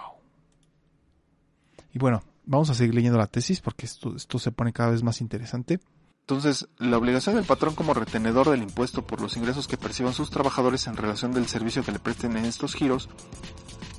Y 1.95 2.01
bueno, 2.01 2.25
vamos 2.47 2.69
a 2.71 2.75
seguir 2.75 2.97
leyendo 2.97 3.17
la 3.17 3.29
tesis 3.29 3.61
porque 3.61 3.87
esto, 3.87 4.17
esto 4.17 4.41
se 4.41 4.51
pone 4.51 4.73
cada 4.73 4.91
vez 4.91 5.05
más 5.05 5.21
interesante. 5.21 5.79
Entonces, 6.23 6.67
la 6.79 6.99
obligación 6.99 7.37
del 7.37 7.45
patrón 7.45 7.77
como 7.77 7.95
retenedor 7.95 8.51
del 8.51 8.63
impuesto 8.63 9.07
por 9.07 9.21
los 9.21 9.37
ingresos 9.37 9.69
que 9.69 9.79
perciban 9.79 10.15
sus 10.15 10.31
trabajadores 10.31 10.89
en 10.89 10.97
relación 10.97 11.31
del 11.31 11.47
servicio 11.47 11.85
que 11.85 11.93
le 11.93 12.01
presten 12.01 12.37
en 12.37 12.45
estos 12.45 12.75
giros 12.75 13.09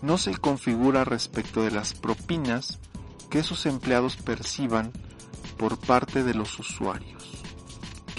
no 0.01 0.17
se 0.17 0.37
configura 0.37 1.05
respecto 1.05 1.63
de 1.63 1.71
las 1.71 1.93
propinas 1.93 2.77
que 3.29 3.41
sus 3.41 3.65
empleados 3.65 4.17
perciban 4.17 4.91
por 5.57 5.77
parte 5.77 6.25
de 6.25 6.33
los 6.33 6.59
usuarios, 6.59 7.38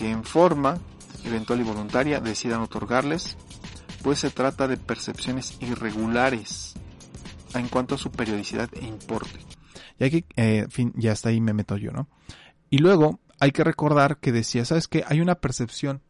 que 0.01 0.11
en 0.11 0.25
forma 0.25 0.79
eventual 1.27 1.61
y 1.61 1.65
voluntaria 1.65 2.21
decidan 2.21 2.63
otorgarles, 2.63 3.37
pues 4.03 4.19
se 4.19 4.31
trata 4.31 4.67
de 4.67 4.79
percepciones 4.79 5.59
irregulares 5.61 6.75
en 7.55 7.69
cuanto 7.69 7.97
a 7.97 7.99
su 7.99 8.11
periodicidad 8.11 8.71
e 8.73 8.87
importe. 8.87 9.41
Y 9.99 10.05
aquí, 10.05 10.25
eh, 10.37 10.67
fin, 10.71 10.95
ya 10.97 11.13
hasta 11.13 11.29
ahí 11.29 11.43
me 11.43 11.53
meto 11.53 11.77
yo, 11.77 11.93
¿no? 11.93 12.09
Y 12.71 12.79
luego 12.79 13.21
hay 13.41 13.51
que 13.51 13.63
recordar 13.63 14.17
que 14.21 14.33
decía, 14.33 14.65
¿sabes 14.65 14.89
qué? 14.89 15.05
Hay 15.07 15.21
una 15.21 15.35
percepción 15.35 16.01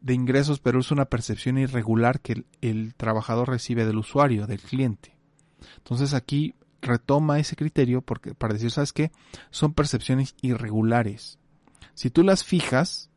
de 0.00 0.14
ingresos, 0.14 0.58
pero 0.58 0.80
es 0.80 0.90
una 0.90 1.04
percepción 1.04 1.56
irregular 1.56 2.20
que 2.20 2.44
el, 2.62 2.94
trabajador 2.96 3.48
recibe 3.48 3.86
del 3.86 3.98
usuario, 3.98 4.48
del 4.48 4.60
cliente. 4.60 5.16
Entonces 5.76 6.14
aquí 6.14 6.56
retoma 6.82 7.38
ese 7.38 7.54
criterio 7.54 8.02
porque 8.02 8.34
para 8.34 8.54
decir, 8.54 8.72
¿sabes 8.72 8.92
qué? 8.92 9.12
Son 9.50 9.72
percepciones 9.72 10.34
irregulares. 10.42 11.38
Si 11.92 12.10
tú 12.10 12.22
las 12.22 12.44
fijas, 12.44 13.10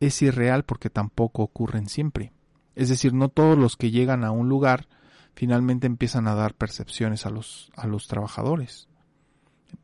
es 0.00 0.22
irreal 0.22 0.64
porque 0.64 0.90
tampoco 0.90 1.42
ocurren 1.42 1.88
siempre. 1.88 2.32
Es 2.74 2.88
decir, 2.88 3.12
no 3.14 3.28
todos 3.28 3.58
los 3.58 3.76
que 3.76 3.90
llegan 3.90 4.24
a 4.24 4.30
un 4.30 4.48
lugar 4.48 4.88
finalmente 5.34 5.86
empiezan 5.86 6.28
a 6.28 6.34
dar 6.34 6.54
percepciones 6.54 7.26
a 7.26 7.30
los, 7.30 7.70
a 7.76 7.86
los 7.86 8.06
trabajadores. 8.06 8.88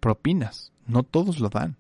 Propinas, 0.01 0.73
no 0.87 1.03
todos 1.03 1.41
lo 1.41 1.49
dan. 1.49 1.77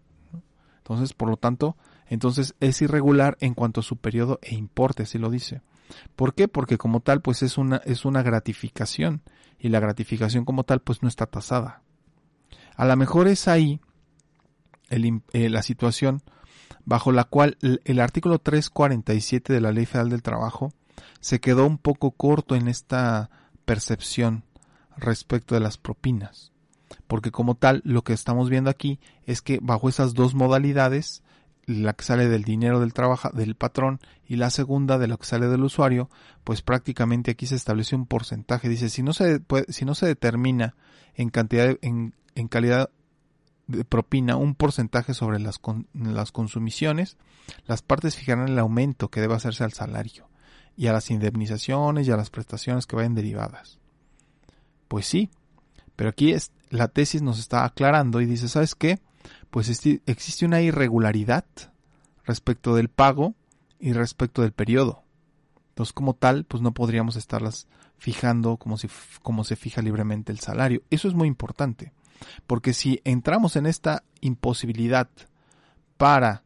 Entonces, 0.79 1.15
por 1.15 1.29
lo 1.29 1.37
tanto, 1.37 1.77
entonces 2.07 2.55
es 2.61 2.83
irregular 2.83 3.37
en 3.41 3.55
cuanto 3.55 3.81
a 3.81 3.85
su 3.85 3.97
periodo 3.97 4.39
e 4.43 4.55
importe, 4.55 5.07
si 5.07 5.19
lo 5.19 5.31
dice. 5.31 5.63
¿Por 6.17 6.35
qué? 6.35 6.49
Porque 6.49 6.79
como 6.79 7.01
tal, 7.01 7.21
pues 7.23 7.43
es 7.43 7.57
una, 7.57 7.77
es 7.85 8.05
una 8.05 8.23
gratificación 8.23 9.23
y 9.59 9.69
la 9.69 9.81
gratificación 9.81 10.45
como 10.45 10.65
tal, 10.65 10.81
pues 10.81 11.03
no 11.03 11.09
está 11.09 11.27
tasada. 11.27 11.83
A 12.77 12.85
lo 12.85 12.97
mejor 12.97 13.29
es 13.29 13.49
ahí 13.49 13.81
eh, 14.93 15.49
la 15.49 15.63
situación 15.63 16.23
bajo 16.85 17.13
la 17.13 17.25
cual 17.25 17.59
el, 17.61 18.01
artículo 18.01 18.39
347 18.39 19.53
de 19.53 19.61
la 19.61 19.73
Ley 19.73 19.87
Federal 19.87 20.11
del 20.11 20.23
Trabajo 20.23 20.73
se 21.21 21.41
quedó 21.41 21.67
un 21.67 21.79
poco 21.79 22.11
corto 22.13 22.55
en 22.55 22.69
esta 22.69 23.31
percepción 23.65 24.45
respecto 24.97 25.55
de 25.55 25.61
las 25.61 25.79
propinas. 25.79 26.53
Porque 27.07 27.31
como 27.31 27.55
tal, 27.55 27.81
lo 27.85 28.03
que 28.03 28.13
estamos 28.13 28.51
viendo 28.51 28.71
aquí 28.71 29.01
es 29.25 29.41
que 29.41 29.59
bajo 29.63 29.89
esas 29.89 30.15
dos 30.15 30.35
modalidades 30.35 31.23
la 31.65 31.93
que 31.93 32.05
sale 32.05 32.29
del 32.29 32.43
dinero 32.43 32.81
del 32.81 32.93
trabajo 32.93 33.31
del 33.31 33.55
patrón 33.55 34.01
y 34.27 34.37
la 34.37 34.51
segunda 34.51 34.99
de 34.99 35.07
lo 35.07 35.17
que 35.17 35.27
sale 35.27 35.47
del 35.47 35.63
usuario, 35.63 36.11
pues 36.43 36.61
prácticamente 36.61 37.31
aquí 37.31 37.47
se 37.47 37.55
establece 37.55 37.95
un 37.95 38.07
porcentaje. 38.07 38.69
Dice, 38.69 38.89
si 38.91 39.03
no 39.03 39.13
se, 39.13 39.41
si 39.69 39.85
no 39.85 39.95
se 39.95 40.07
determina 40.07 40.75
en 41.15 41.31
cantidad, 41.31 41.77
en, 41.81 42.15
en 42.35 42.49
calidad 42.49 42.81
de 42.81 43.02
propina 43.89 44.37
un 44.37 44.55
porcentaje 44.55 45.15
sobre 45.15 45.39
las, 45.39 45.61
las 45.95 46.33
consumiciones, 46.33 47.17
las 47.67 47.83
partes 47.83 48.17
fijarán 48.17 48.49
el 48.49 48.59
aumento 48.59 49.09
que 49.09 49.21
debe 49.21 49.35
hacerse 49.35 49.65
al 49.65 49.73
salario 49.73 50.29
y 50.77 50.87
a 50.87 50.93
las 50.93 51.11
indemnizaciones 51.11 52.07
y 52.07 52.11
a 52.11 52.17
las 52.17 52.31
prestaciones 52.31 52.87
que 52.87 52.97
vayan 52.97 53.15
derivadas. 53.15 53.79
Pues 54.89 55.07
sí, 55.07 55.31
pero 55.97 56.11
aquí 56.11 56.33
es, 56.33 56.53
la 56.71 56.89
tesis 56.89 57.23
nos 57.23 57.39
está 57.39 57.65
aclarando 57.65 58.21
y 58.21 58.27
dice, 58.27 58.49
¿sabes 58.49 58.75
qué? 58.75 58.99
pues 59.53 59.69
existe 60.07 60.47
una 60.47 60.63
irregularidad 60.63 61.45
respecto 62.25 62.75
del 62.75 62.89
pago 62.89 63.35
y 63.79 63.93
respecto 63.93 64.41
del 64.41 64.53
periodo. 64.53 65.03
Entonces, 65.69 65.93
como 65.93 66.15
tal, 66.15 66.45
pues 66.45 66.63
no 66.63 66.73
podríamos 66.73 67.17
estarlas 67.17 67.67
fijando 67.99 68.57
como, 68.57 68.79
si, 68.79 68.89
como 69.23 69.45
se 69.45 69.57
fija 69.57 69.83
libremente 69.83 70.33
el 70.33 70.41
salario. 70.41 70.83
Eso 70.89 71.07
es 71.07 71.15
muy 71.15 71.29
importante, 71.29 71.93
porque 72.47 72.73
si 72.73 73.01
entramos 73.05 73.57
en 73.57 73.67
esta 73.67 74.05
imposibilidad 74.21 75.09
para 75.97 76.43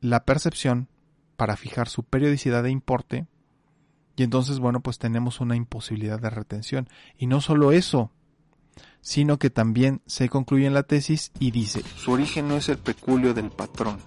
la 0.00 0.24
percepción, 0.24 0.88
para 1.36 1.56
fijar 1.56 1.88
su 1.88 2.04
periodicidad 2.04 2.62
de 2.62 2.70
importe, 2.70 3.26
y 4.16 4.22
entonces, 4.22 4.58
bueno, 4.58 4.80
pues 4.80 4.98
tenemos 4.98 5.40
una 5.40 5.56
imposibilidad 5.56 6.20
de 6.20 6.30
retención. 6.30 6.88
Y 7.16 7.26
no 7.26 7.40
solo 7.40 7.72
eso, 7.72 8.10
sino 9.00 9.38
que 9.38 9.50
también 9.50 10.02
se 10.06 10.28
concluye 10.28 10.66
en 10.66 10.74
la 10.74 10.82
tesis 10.82 11.32
y 11.38 11.50
dice, 11.50 11.82
su 11.96 12.12
origen 12.12 12.48
no 12.48 12.56
es 12.56 12.68
el 12.68 12.78
peculio 12.78 13.34
del 13.34 13.50
patrón. 13.50 13.98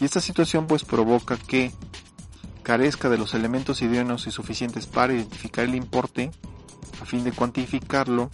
Y 0.00 0.04
esta 0.04 0.20
situación 0.20 0.66
pues 0.66 0.84
provoca 0.84 1.36
que 1.36 1.72
carezca 2.62 3.08
de 3.08 3.18
los 3.18 3.34
elementos 3.34 3.82
idóneos 3.82 4.26
y 4.26 4.30
suficientes 4.30 4.86
para 4.86 5.12
identificar 5.12 5.64
el 5.64 5.74
importe, 5.74 6.30
a 7.00 7.04
fin 7.04 7.24
de 7.24 7.32
cuantificarlo 7.32 8.30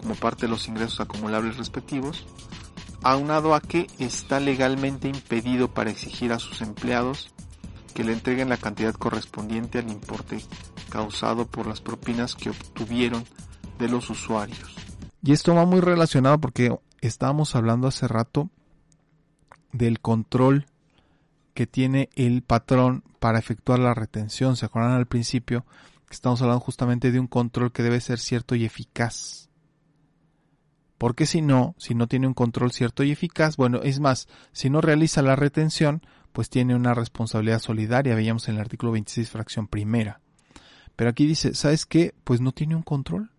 como 0.00 0.14
parte 0.14 0.46
de 0.46 0.48
los 0.48 0.66
ingresos 0.68 1.00
acumulables 1.00 1.56
respectivos, 1.56 2.26
aunado 3.02 3.54
a 3.54 3.60
que 3.60 3.86
está 3.98 4.40
legalmente 4.40 5.08
impedido 5.08 5.68
para 5.68 5.90
exigir 5.90 6.32
a 6.32 6.38
sus 6.38 6.60
empleados 6.62 7.30
que 7.94 8.04
le 8.04 8.12
entreguen 8.12 8.48
la 8.48 8.56
cantidad 8.56 8.94
correspondiente 8.94 9.78
al 9.78 9.90
importe 9.90 10.44
causado 10.90 11.46
por 11.46 11.66
las 11.66 11.80
propinas 11.80 12.34
que 12.34 12.50
obtuvieron 12.50 13.24
de 13.78 13.88
los 13.88 14.10
usuarios. 14.10 14.74
Y 15.22 15.32
esto 15.32 15.54
va 15.54 15.66
muy 15.66 15.80
relacionado 15.80 16.38
porque 16.40 16.74
estábamos 17.00 17.54
hablando 17.54 17.88
hace 17.88 18.08
rato 18.08 18.50
del 19.72 20.00
control 20.00 20.66
que 21.54 21.66
tiene 21.66 22.08
el 22.14 22.42
patrón 22.42 23.04
para 23.18 23.38
efectuar 23.38 23.78
la 23.78 23.94
retención. 23.94 24.56
¿Se 24.56 24.66
acuerdan 24.66 24.92
al 24.92 25.06
principio 25.06 25.64
que 26.08 26.14
estamos 26.14 26.40
hablando 26.40 26.60
justamente 26.60 27.12
de 27.12 27.20
un 27.20 27.26
control 27.26 27.72
que 27.72 27.82
debe 27.82 28.00
ser 28.00 28.18
cierto 28.18 28.54
y 28.54 28.64
eficaz? 28.64 29.49
Porque 31.00 31.24
si 31.24 31.40
no, 31.40 31.74
si 31.78 31.96
no 31.96 32.06
tiene 32.06 32.28
un 32.28 32.34
control 32.34 32.70
cierto 32.70 33.02
y 33.02 33.10
eficaz, 33.10 33.56
bueno, 33.56 33.80
es 33.82 33.98
más, 33.98 34.28
si 34.52 34.68
no 34.68 34.80
realiza 34.80 35.22
la 35.22 35.34
retención, 35.34 36.02
pues 36.32 36.50
tiene 36.50 36.76
una 36.76 36.94
responsabilidad 36.94 37.58
solidaria, 37.58 38.14
veíamos 38.14 38.48
en 38.48 38.56
el 38.56 38.60
artículo 38.60 38.92
26, 38.92 39.30
fracción 39.30 39.66
primera. 39.66 40.20
Pero 40.94 41.10
aquí 41.10 41.26
dice, 41.26 41.54
¿sabes 41.54 41.86
qué? 41.86 42.14
Pues 42.22 42.40
no 42.40 42.52
tiene 42.52 42.76
un 42.76 42.82
control 42.82 43.30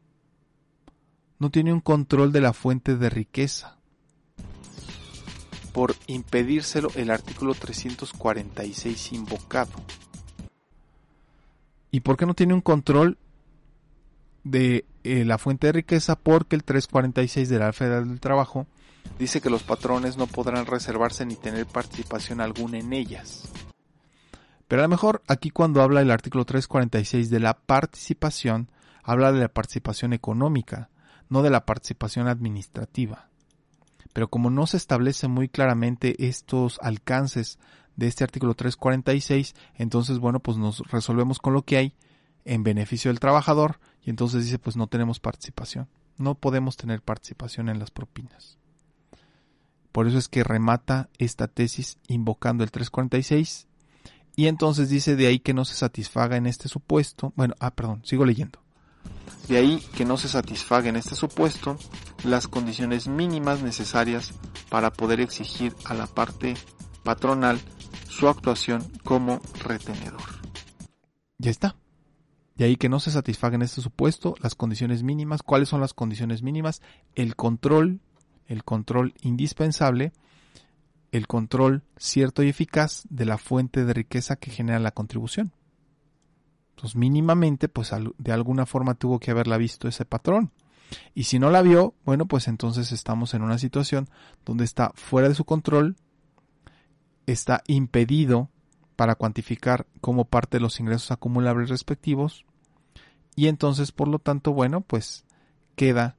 no 1.41 1.49
tiene 1.49 1.73
un 1.73 1.79
control 1.79 2.31
de 2.31 2.39
la 2.39 2.53
fuente 2.53 2.97
de 2.97 3.09
riqueza. 3.09 3.75
Por 5.73 5.95
impedírselo 6.05 6.89
el 6.93 7.09
artículo 7.09 7.55
346 7.55 9.13
invocado. 9.13 9.71
¿Y 11.89 12.01
por 12.01 12.15
qué 12.15 12.27
no 12.27 12.35
tiene 12.35 12.53
un 12.53 12.61
control 12.61 13.17
de 14.43 14.85
eh, 15.03 15.25
la 15.25 15.37
fuente 15.37 15.67
de 15.67 15.73
riqueza? 15.73 16.15
Porque 16.15 16.55
el 16.55 16.63
346 16.63 17.49
de 17.49 17.59
la 17.59 17.73
Federal 17.73 18.07
del 18.07 18.19
Trabajo 18.19 18.67
dice 19.19 19.41
que 19.41 19.49
los 19.49 19.63
patrones 19.63 20.17
no 20.17 20.27
podrán 20.27 20.65
reservarse 20.65 21.25
ni 21.25 21.35
tener 21.35 21.65
participación 21.65 22.41
alguna 22.41 22.79
en 22.79 22.93
ellas. 22.93 23.49
Pero 24.67 24.81
a 24.81 24.85
lo 24.85 24.89
mejor 24.89 25.21
aquí 25.27 25.49
cuando 25.49 25.81
habla 25.81 26.01
el 26.01 26.11
artículo 26.11 26.45
346 26.45 27.29
de 27.29 27.39
la 27.39 27.55
participación, 27.55 28.69
habla 29.03 29.31
de 29.31 29.41
la 29.41 29.49
participación 29.49 30.13
económica, 30.13 30.89
no 31.29 31.41
de 31.41 31.49
la 31.49 31.65
participación 31.65 32.27
administrativa. 32.27 33.27
Pero 34.13 34.29
como 34.29 34.49
no 34.49 34.67
se 34.67 34.77
establece 34.77 35.27
muy 35.27 35.49
claramente 35.49 36.25
estos 36.25 36.79
alcances 36.81 37.59
de 37.95 38.07
este 38.07 38.23
artículo 38.23 38.53
346, 38.53 39.55
entonces 39.75 40.19
bueno, 40.19 40.39
pues 40.39 40.57
nos 40.57 40.79
resolvemos 40.89 41.39
con 41.39 41.53
lo 41.53 41.63
que 41.63 41.77
hay 41.77 41.93
en 42.45 42.63
beneficio 42.63 43.09
del 43.09 43.19
trabajador 43.19 43.79
y 44.03 44.09
entonces 44.09 44.45
dice 44.45 44.59
pues 44.59 44.75
no 44.75 44.87
tenemos 44.87 45.19
participación. 45.19 45.87
No 46.17 46.35
podemos 46.35 46.77
tener 46.77 47.01
participación 47.01 47.69
en 47.69 47.79
las 47.79 47.91
propinas. 47.91 48.57
Por 49.91 50.07
eso 50.07 50.17
es 50.17 50.27
que 50.27 50.43
remata 50.43 51.09
esta 51.17 51.47
tesis 51.47 51.97
invocando 52.07 52.63
el 52.63 52.71
346 52.71 53.67
y 54.35 54.47
entonces 54.47 54.89
dice 54.89 55.15
de 55.15 55.27
ahí 55.27 55.39
que 55.39 55.53
no 55.53 55.65
se 55.65 55.75
satisfaga 55.75 56.37
en 56.37 56.45
este 56.45 56.69
supuesto. 56.69 57.33
Bueno, 57.35 57.55
ah, 57.59 57.71
perdón, 57.71 58.01
sigo 58.05 58.25
leyendo. 58.25 58.59
De 59.47 59.57
ahí 59.57 59.83
que 59.95 60.05
no 60.05 60.17
se 60.17 60.29
satisfaga 60.29 60.89
en 60.89 60.95
este 60.95 61.15
supuesto 61.15 61.77
las 62.23 62.47
condiciones 62.47 63.07
mínimas 63.07 63.61
necesarias 63.61 64.33
para 64.69 64.91
poder 64.91 65.19
exigir 65.19 65.75
a 65.85 65.93
la 65.93 66.07
parte 66.07 66.55
patronal 67.03 67.59
su 68.09 68.29
actuación 68.29 68.89
como 69.03 69.41
retenedor. 69.63 70.21
Ya 71.37 71.51
está. 71.51 71.75
De 72.61 72.67
ahí 72.67 72.75
que 72.75 72.89
no 72.89 72.99
se 72.99 73.09
satisfagan 73.09 73.61
en 73.61 73.65
este 73.65 73.81
supuesto 73.81 74.35
las 74.39 74.53
condiciones 74.53 75.01
mínimas. 75.01 75.41
¿Cuáles 75.41 75.67
son 75.67 75.81
las 75.81 75.95
condiciones 75.95 76.43
mínimas? 76.43 76.83
El 77.15 77.35
control, 77.35 78.01
el 78.45 78.63
control 78.63 79.15
indispensable, 79.23 80.11
el 81.11 81.25
control 81.25 81.81
cierto 81.97 82.43
y 82.43 82.49
eficaz 82.49 83.01
de 83.09 83.25
la 83.25 83.39
fuente 83.39 83.83
de 83.83 83.95
riqueza 83.95 84.35
que 84.35 84.51
genera 84.51 84.77
la 84.77 84.91
contribución. 84.91 85.53
Entonces, 86.75 86.95
mínimamente, 86.95 87.67
pues 87.67 87.89
de 88.19 88.31
alguna 88.31 88.67
forma 88.67 88.93
tuvo 88.93 89.19
que 89.19 89.31
haberla 89.31 89.57
visto 89.57 89.87
ese 89.87 90.05
patrón. 90.05 90.51
Y 91.15 91.23
si 91.23 91.39
no 91.39 91.49
la 91.49 91.63
vio, 91.63 91.95
bueno, 92.05 92.27
pues 92.27 92.47
entonces 92.47 92.91
estamos 92.91 93.33
en 93.33 93.41
una 93.41 93.57
situación 93.57 94.07
donde 94.45 94.65
está 94.65 94.91
fuera 94.93 95.27
de 95.29 95.33
su 95.33 95.45
control, 95.45 95.95
está 97.25 97.63
impedido 97.65 98.51
para 98.95 99.15
cuantificar 99.15 99.87
como 99.99 100.25
parte 100.25 100.57
de 100.57 100.61
los 100.61 100.79
ingresos 100.79 101.09
acumulables 101.09 101.67
respectivos 101.67 102.45
y 103.35 103.47
entonces 103.47 103.91
por 103.91 104.07
lo 104.07 104.19
tanto 104.19 104.53
bueno 104.53 104.81
pues 104.81 105.25
queda 105.75 106.17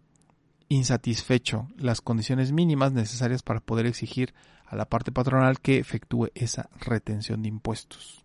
insatisfecho 0.69 1.69
las 1.77 2.01
condiciones 2.01 2.53
mínimas 2.53 2.93
necesarias 2.93 3.43
para 3.43 3.61
poder 3.61 3.87
exigir 3.87 4.35
a 4.67 4.77
la 4.77 4.87
parte 4.87 5.13
patronal 5.13 5.61
que 5.61 5.79
efectúe 5.79 6.31
esa 6.35 6.71
retención 6.81 7.43
de 7.43 7.49
impuestos. 7.49 8.25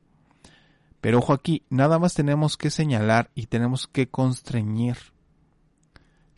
Pero 1.02 1.19
ojo 1.19 1.34
aquí, 1.34 1.63
nada 1.69 2.00
más 2.00 2.13
tenemos 2.13 2.56
que 2.56 2.69
señalar 2.69 3.30
y 3.36 3.47
tenemos 3.47 3.88
que 3.88 4.08
constreñir 4.08 4.97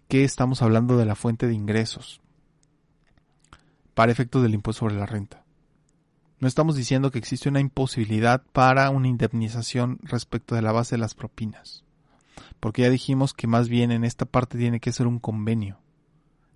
que 0.07 0.23
estamos 0.23 0.63
hablando 0.63 0.97
de 0.97 1.05
la 1.05 1.15
fuente 1.15 1.47
de 1.47 1.53
ingresos 1.53 2.21
para 3.93 4.12
efectos 4.12 4.41
del 4.41 4.55
impuesto 4.55 4.79
sobre 4.79 4.95
la 4.95 5.05
renta. 5.05 5.43
No 6.39 6.47
estamos 6.47 6.75
diciendo 6.75 7.12
que 7.12 7.19
existe 7.19 7.49
una 7.49 7.59
imposibilidad 7.59 8.41
para 8.51 8.89
una 8.89 9.07
indemnización 9.07 9.99
respecto 10.01 10.55
de 10.55 10.62
la 10.62 10.71
base 10.71 10.95
de 10.95 11.01
las 11.01 11.13
propinas. 11.13 11.83
Porque 12.60 12.84
ya 12.84 12.89
dijimos 12.89 13.34
que 13.34 13.47
más 13.47 13.69
bien 13.69 13.91
en 13.91 14.04
esta 14.04 14.25
parte 14.25 14.58
tiene 14.58 14.80
que 14.80 14.91
ser 14.91 15.08
un 15.08 15.19
convenio 15.19 15.80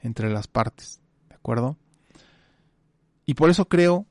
entre 0.01 0.29
las 0.29 0.47
partes. 0.47 1.01
¿De 1.29 1.35
acuerdo? 1.35 1.77
Y 3.25 3.35
por 3.35 3.49
eso 3.49 3.65
creo, 3.65 4.05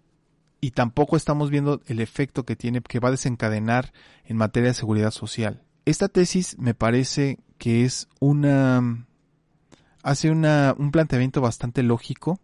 y 0.60 0.70
tampoco 0.70 1.16
estamos 1.16 1.50
viendo 1.50 1.80
el 1.86 2.00
efecto 2.00 2.44
que 2.44 2.56
tiene, 2.56 2.80
que 2.80 3.00
va 3.00 3.08
a 3.08 3.12
desencadenar 3.12 3.92
en 4.24 4.36
materia 4.36 4.70
de 4.70 4.74
seguridad 4.74 5.10
social. 5.10 5.62
Esta 5.84 6.08
tesis 6.08 6.56
me 6.58 6.74
parece 6.74 7.38
que 7.58 7.84
es 7.84 8.08
una, 8.20 9.06
hace 10.02 10.30
una, 10.30 10.74
un 10.78 10.90
planteamiento 10.90 11.40
bastante 11.40 11.82
lógico 11.82 12.40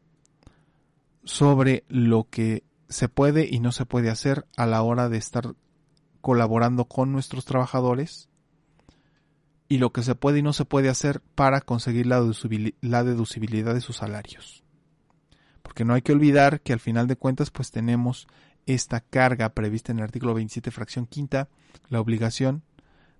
sobre 1.25 1.85
lo 1.89 2.27
que 2.29 2.65
se 2.89 3.09
puede 3.09 3.49
y 3.51 3.61
no 3.61 3.73
se 3.73 3.87
puede 3.87 4.11
hacer 4.11 4.47
a 4.57 4.67
la 4.67 4.83
hora 4.83 5.09
de 5.09 5.19
estar 5.19 5.55
colaborando 6.21 6.87
con 6.87 7.13
nuestros 7.13 7.45
trabajadores 7.45 8.28
y 9.69 9.79
lo 9.79 9.93
que 9.93 10.03
se 10.03 10.15
puede 10.15 10.39
y 10.39 10.43
no 10.43 10.53
se 10.53 10.65
puede 10.65 10.89
hacer 10.89 11.21
para 11.35 11.61
conseguir 11.61 12.07
la, 12.07 12.21
deducibilidad 12.21 13.75
de 13.75 13.81
sus 13.81 13.97
salarios. 13.97 14.65
Porque 15.63 15.85
no 15.85 15.95
hay 15.95 16.03
que 16.03 16.13
olvidar 16.13 16.61
que 16.63 16.73
al 16.73 16.81
final 16.81 17.07
de 17.07 17.17
cuentas 17.17 17.51
pues 17.51 17.71
tenemos 17.71 18.27
esta 18.67 19.01
carga 19.01 19.51
prevista 19.51 19.93
en 19.93 19.99
el 19.99 20.05
artículo 20.05 20.35
27 20.35 20.71
fracción 20.71 21.07
quinta, 21.07 21.49
la 21.91 22.01
obligación 22.01 22.63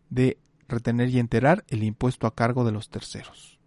de 0.09 0.39
retener 0.69 1.11
y 1.11 1.19
enterar 1.19 1.65
el 1.69 1.83
impuesto 1.83 2.27
a 2.27 2.35
cargo 2.35 2.65
de 2.65 2.73
los 2.73 2.89
terceros. 2.89 3.59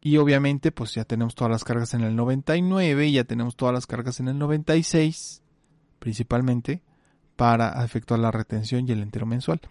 Y 0.00 0.18
obviamente, 0.18 0.70
pues 0.70 0.94
ya 0.94 1.06
tenemos 1.06 1.34
todas 1.34 1.50
las 1.50 1.64
cargas 1.64 1.94
en 1.94 2.02
el 2.02 2.14
99 2.14 3.06
y 3.06 3.12
ya 3.12 3.24
tenemos 3.24 3.56
todas 3.56 3.72
las 3.72 3.86
cargas 3.86 4.20
en 4.20 4.28
el 4.28 4.38
96, 4.38 5.42
principalmente, 5.98 6.82
para 7.36 7.82
efectuar 7.82 8.20
la 8.20 8.30
retención 8.30 8.86
y 8.86 8.92
el 8.92 9.00
entero 9.00 9.24
mensual. 9.24 9.62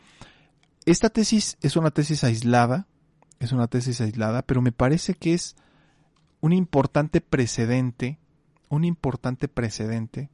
Esta 0.86 1.10
tesis 1.10 1.58
es 1.62 1.78
una 1.78 1.92
tesis 1.92 2.24
aislada, 2.26 2.88
es 3.40 3.54
una 3.54 3.68
tesis 3.68 4.02
aislada, 4.02 4.42
pero 4.42 4.62
me 4.62 4.74
parece 4.74 5.14
que 5.14 5.34
es 5.34 5.56
un 6.42 6.52
importante 6.52 7.22
precedente, 7.22 8.20
un 8.68 8.84
importante 8.84 9.48
precedente 9.48 10.30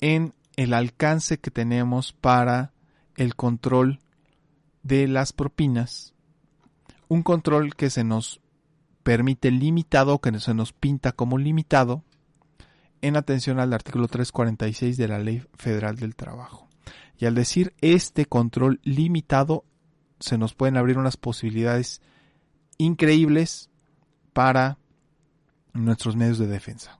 en 0.00 0.34
el 0.56 0.74
alcance 0.74 1.38
que 1.38 1.50
tenemos 1.50 2.12
para 2.12 2.72
el 3.16 3.34
control 3.34 4.00
de 4.82 5.08
las 5.08 5.32
propinas, 5.32 6.12
un 7.08 7.22
control 7.22 7.74
que 7.76 7.88
se 7.88 8.04
nos 8.04 8.40
permite 9.02 9.50
limitado, 9.50 10.18
que 10.20 10.38
se 10.38 10.52
nos 10.52 10.74
pinta 10.74 11.12
como 11.12 11.38
limitado, 11.38 12.02
en 13.00 13.16
atención 13.16 13.58
al 13.58 13.72
artículo 13.72 14.08
346 14.08 14.96
de 14.96 15.08
la 15.08 15.18
Ley 15.18 15.42
Federal 15.54 15.96
del 15.96 16.14
Trabajo. 16.14 16.65
Y 17.18 17.26
al 17.26 17.34
decir 17.34 17.74
este 17.80 18.26
control 18.26 18.80
limitado, 18.82 19.64
se 20.20 20.38
nos 20.38 20.54
pueden 20.54 20.76
abrir 20.76 20.98
unas 20.98 21.16
posibilidades 21.16 22.00
increíbles 22.78 23.70
para 24.32 24.78
nuestros 25.72 26.16
medios 26.16 26.38
de 26.38 26.46
defensa. 26.46 26.98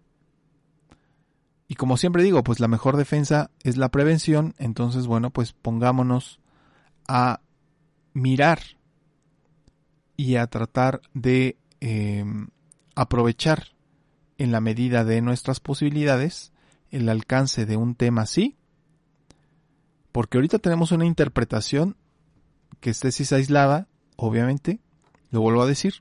Y 1.68 1.74
como 1.74 1.96
siempre 1.96 2.22
digo, 2.22 2.44
pues 2.44 2.60
la 2.60 2.68
mejor 2.68 2.96
defensa 2.96 3.50
es 3.62 3.76
la 3.76 3.90
prevención, 3.90 4.54
entonces 4.58 5.06
bueno, 5.06 5.30
pues 5.30 5.52
pongámonos 5.52 6.40
a 7.08 7.40
mirar 8.12 8.60
y 10.16 10.36
a 10.36 10.46
tratar 10.46 11.02
de 11.12 11.58
Em, 11.80 12.48
aprovechar 12.94 13.74
en 14.38 14.50
la 14.50 14.60
medida 14.60 15.04
de 15.04 15.20
nuestras 15.20 15.60
posibilidades 15.60 16.52
el 16.90 17.08
alcance 17.10 17.66
de 17.66 17.76
un 17.76 17.94
tema 17.94 18.22
así, 18.22 18.56
porque 20.16 20.38
ahorita 20.38 20.58
tenemos 20.58 20.92
una 20.92 21.04
interpretación 21.04 21.94
que 22.80 22.88
es 22.88 23.00
tesis 23.00 23.34
aislada, 23.34 23.86
obviamente, 24.16 24.80
lo 25.30 25.42
vuelvo 25.42 25.60
a 25.60 25.66
decir, 25.66 25.96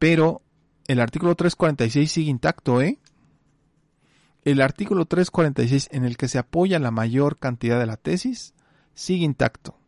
pero 0.00 0.42
el 0.88 0.98
artículo 0.98 1.36
346 1.36 2.10
sigue 2.10 2.28
intacto, 2.28 2.82
¿eh? 2.82 2.98
El 4.42 4.60
artículo 4.60 5.04
346 5.04 5.88
en 5.92 6.04
el 6.04 6.16
que 6.16 6.26
se 6.26 6.38
apoya 6.38 6.80
la 6.80 6.90
mayor 6.90 7.38
cantidad 7.38 7.78
de 7.78 7.86
la 7.86 7.96
tesis 7.96 8.54
sigue 8.92 9.24
intacto. 9.24 9.78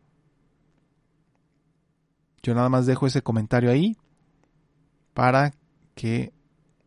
Yo 2.41 2.55
nada 2.55 2.69
más 2.69 2.85
dejo 2.85 3.05
ese 3.05 3.21
comentario 3.21 3.69
ahí 3.69 3.97
para 5.13 5.51
que 5.93 6.31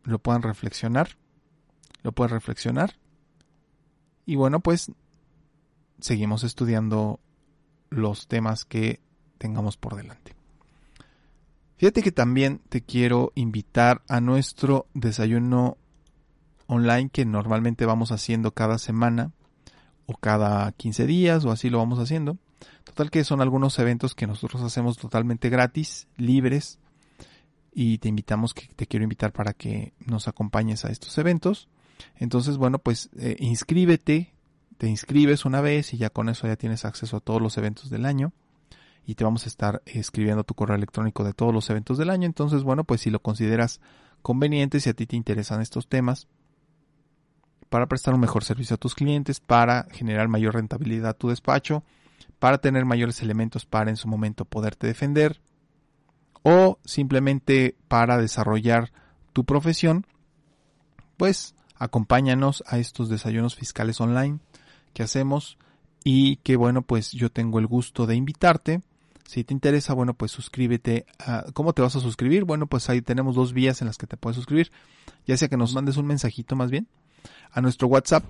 lo 0.01 0.17
puedan 0.17 0.41
reflexionar. 0.41 1.09
Lo 2.01 2.11
puedan 2.11 2.31
reflexionar. 2.31 2.95
Y 4.25 4.35
bueno, 4.35 4.61
pues 4.61 4.91
seguimos 5.99 6.43
estudiando 6.43 7.19
los 7.89 8.27
temas 8.27 8.65
que 8.65 8.99
tengamos 9.37 9.77
por 9.77 9.95
delante. 9.95 10.35
Fíjate 11.77 12.01
que 12.01 12.11
también 12.11 12.59
te 12.69 12.81
quiero 12.81 13.31
invitar 13.35 14.01
a 14.07 14.19
nuestro 14.19 14.87
desayuno 14.93 15.77
online 16.65 17.09
que 17.09 17.25
normalmente 17.25 17.85
vamos 17.85 18.11
haciendo 18.11 18.51
cada 18.51 18.77
semana 18.77 19.31
o 20.07 20.17
cada 20.17 20.71
15 20.71 21.05
días 21.05 21.45
o 21.45 21.51
así 21.51 21.69
lo 21.69 21.77
vamos 21.77 21.99
haciendo. 21.99 22.37
Total 22.83 23.11
que 23.11 23.23
son 23.23 23.41
algunos 23.41 23.77
eventos 23.79 24.15
que 24.15 24.25
nosotros 24.25 24.63
hacemos 24.63 24.97
totalmente 24.97 25.49
gratis, 25.49 26.07
libres, 26.17 26.79
y 27.79 27.99
te 27.99 28.09
invitamos, 28.09 28.55
que 28.55 28.67
te 28.75 28.87
quiero 28.87 29.03
invitar 29.03 29.31
para 29.31 29.53
que 29.53 29.93
nos 29.99 30.27
acompañes 30.27 30.83
a 30.83 30.89
estos 30.89 31.15
eventos. 31.19 31.67
Entonces, 32.15 32.57
bueno, 32.57 32.79
pues 32.79 33.11
eh, 33.19 33.35
inscríbete, 33.39 34.33
te 34.77 34.87
inscribes 34.87 35.45
una 35.45 35.61
vez 35.61 35.93
y 35.93 35.97
ya 35.97 36.09
con 36.09 36.29
eso 36.29 36.47
ya 36.47 36.55
tienes 36.55 36.85
acceso 36.85 37.17
a 37.17 37.19
todos 37.19 37.41
los 37.41 37.57
eventos 37.57 37.89
del 37.89 38.05
año 38.05 38.31
y 39.05 39.15
te 39.15 39.23
vamos 39.23 39.45
a 39.45 39.47
estar 39.47 39.81
escribiendo 39.85 40.43
tu 40.43 40.53
correo 40.53 40.75
electrónico 40.75 41.23
de 41.23 41.33
todos 41.33 41.53
los 41.53 41.69
eventos 41.69 41.97
del 41.97 42.09
año. 42.09 42.25
Entonces, 42.25 42.63
bueno, 42.63 42.83
pues 42.83 43.01
si 43.01 43.09
lo 43.09 43.21
consideras 43.21 43.79
conveniente, 44.21 44.79
si 44.79 44.89
a 44.89 44.93
ti 44.93 45.07
te 45.07 45.15
interesan 45.15 45.61
estos 45.61 45.87
temas, 45.87 46.27
para 47.69 47.87
prestar 47.87 48.13
un 48.13 48.19
mejor 48.19 48.43
servicio 48.43 48.75
a 48.75 48.77
tus 48.77 48.95
clientes, 48.95 49.39
para 49.39 49.87
generar 49.91 50.27
mayor 50.27 50.55
rentabilidad 50.55 51.11
a 51.11 51.13
tu 51.13 51.29
despacho, 51.29 51.83
para 52.39 52.59
tener 52.59 52.85
mayores 52.85 53.21
elementos 53.21 53.65
para 53.65 53.89
en 53.89 53.97
su 53.97 54.07
momento 54.07 54.45
poderte 54.45 54.87
defender 54.87 55.41
o 56.43 56.79
simplemente 56.85 57.75
para 57.87 58.17
desarrollar 58.17 58.91
tu 59.33 59.43
profesión, 59.43 60.05
pues 61.17 61.55
acompáñanos 61.75 62.63
a 62.67 62.77
estos 62.77 63.09
desayunos 63.09 63.55
fiscales 63.55 63.99
online 64.01 64.39
que 64.97 65.03
hacemos 65.03 65.59
y 66.03 66.37
que 66.37 66.55
bueno 66.55 66.81
pues 66.81 67.11
yo 67.11 67.29
tengo 67.31 67.59
el 67.59 67.67
gusto 67.67 68.07
de 68.07 68.15
invitarte. 68.15 68.81
Si 69.27 69.43
te 69.43 69.53
interesa, 69.53 69.93
bueno, 69.93 70.15
pues 70.15 70.31
suscríbete. 70.31 71.05
¿Cómo 71.53 71.73
te 71.73 71.83
vas 71.83 71.95
a 71.95 71.99
suscribir? 71.99 72.45
Bueno, 72.45 72.65
pues 72.65 72.89
ahí 72.89 73.03
tenemos 73.03 73.35
dos 73.35 73.53
vías 73.53 73.81
en 73.81 73.87
las 73.87 73.97
que 73.99 74.07
te 74.07 74.17
puedes 74.17 74.37
suscribir. 74.37 74.71
Ya 75.27 75.37
sea 75.37 75.49
que 75.49 75.57
nos 75.57 75.75
mandes 75.75 75.97
un 75.97 76.07
mensajito 76.07 76.55
más 76.55 76.71
bien 76.71 76.87
a 77.51 77.61
nuestro 77.61 77.87
WhatsApp, 77.87 78.23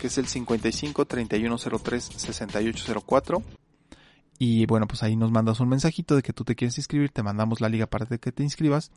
que 0.00 0.06
es 0.06 0.18
el 0.18 0.28
55 0.28 1.04
3103 1.04 2.04
6804. 2.14 3.42
Y 4.38 4.66
bueno, 4.66 4.86
pues 4.86 5.02
ahí 5.02 5.16
nos 5.16 5.32
mandas 5.32 5.58
un 5.58 5.68
mensajito 5.68 6.14
de 6.14 6.22
que 6.22 6.32
tú 6.32 6.44
te 6.44 6.54
quieres 6.54 6.78
inscribir, 6.78 7.10
te 7.10 7.24
mandamos 7.24 7.60
la 7.60 7.68
liga 7.68 7.86
para 7.86 8.06
que 8.06 8.30
te 8.30 8.42
inscribas. 8.44 8.92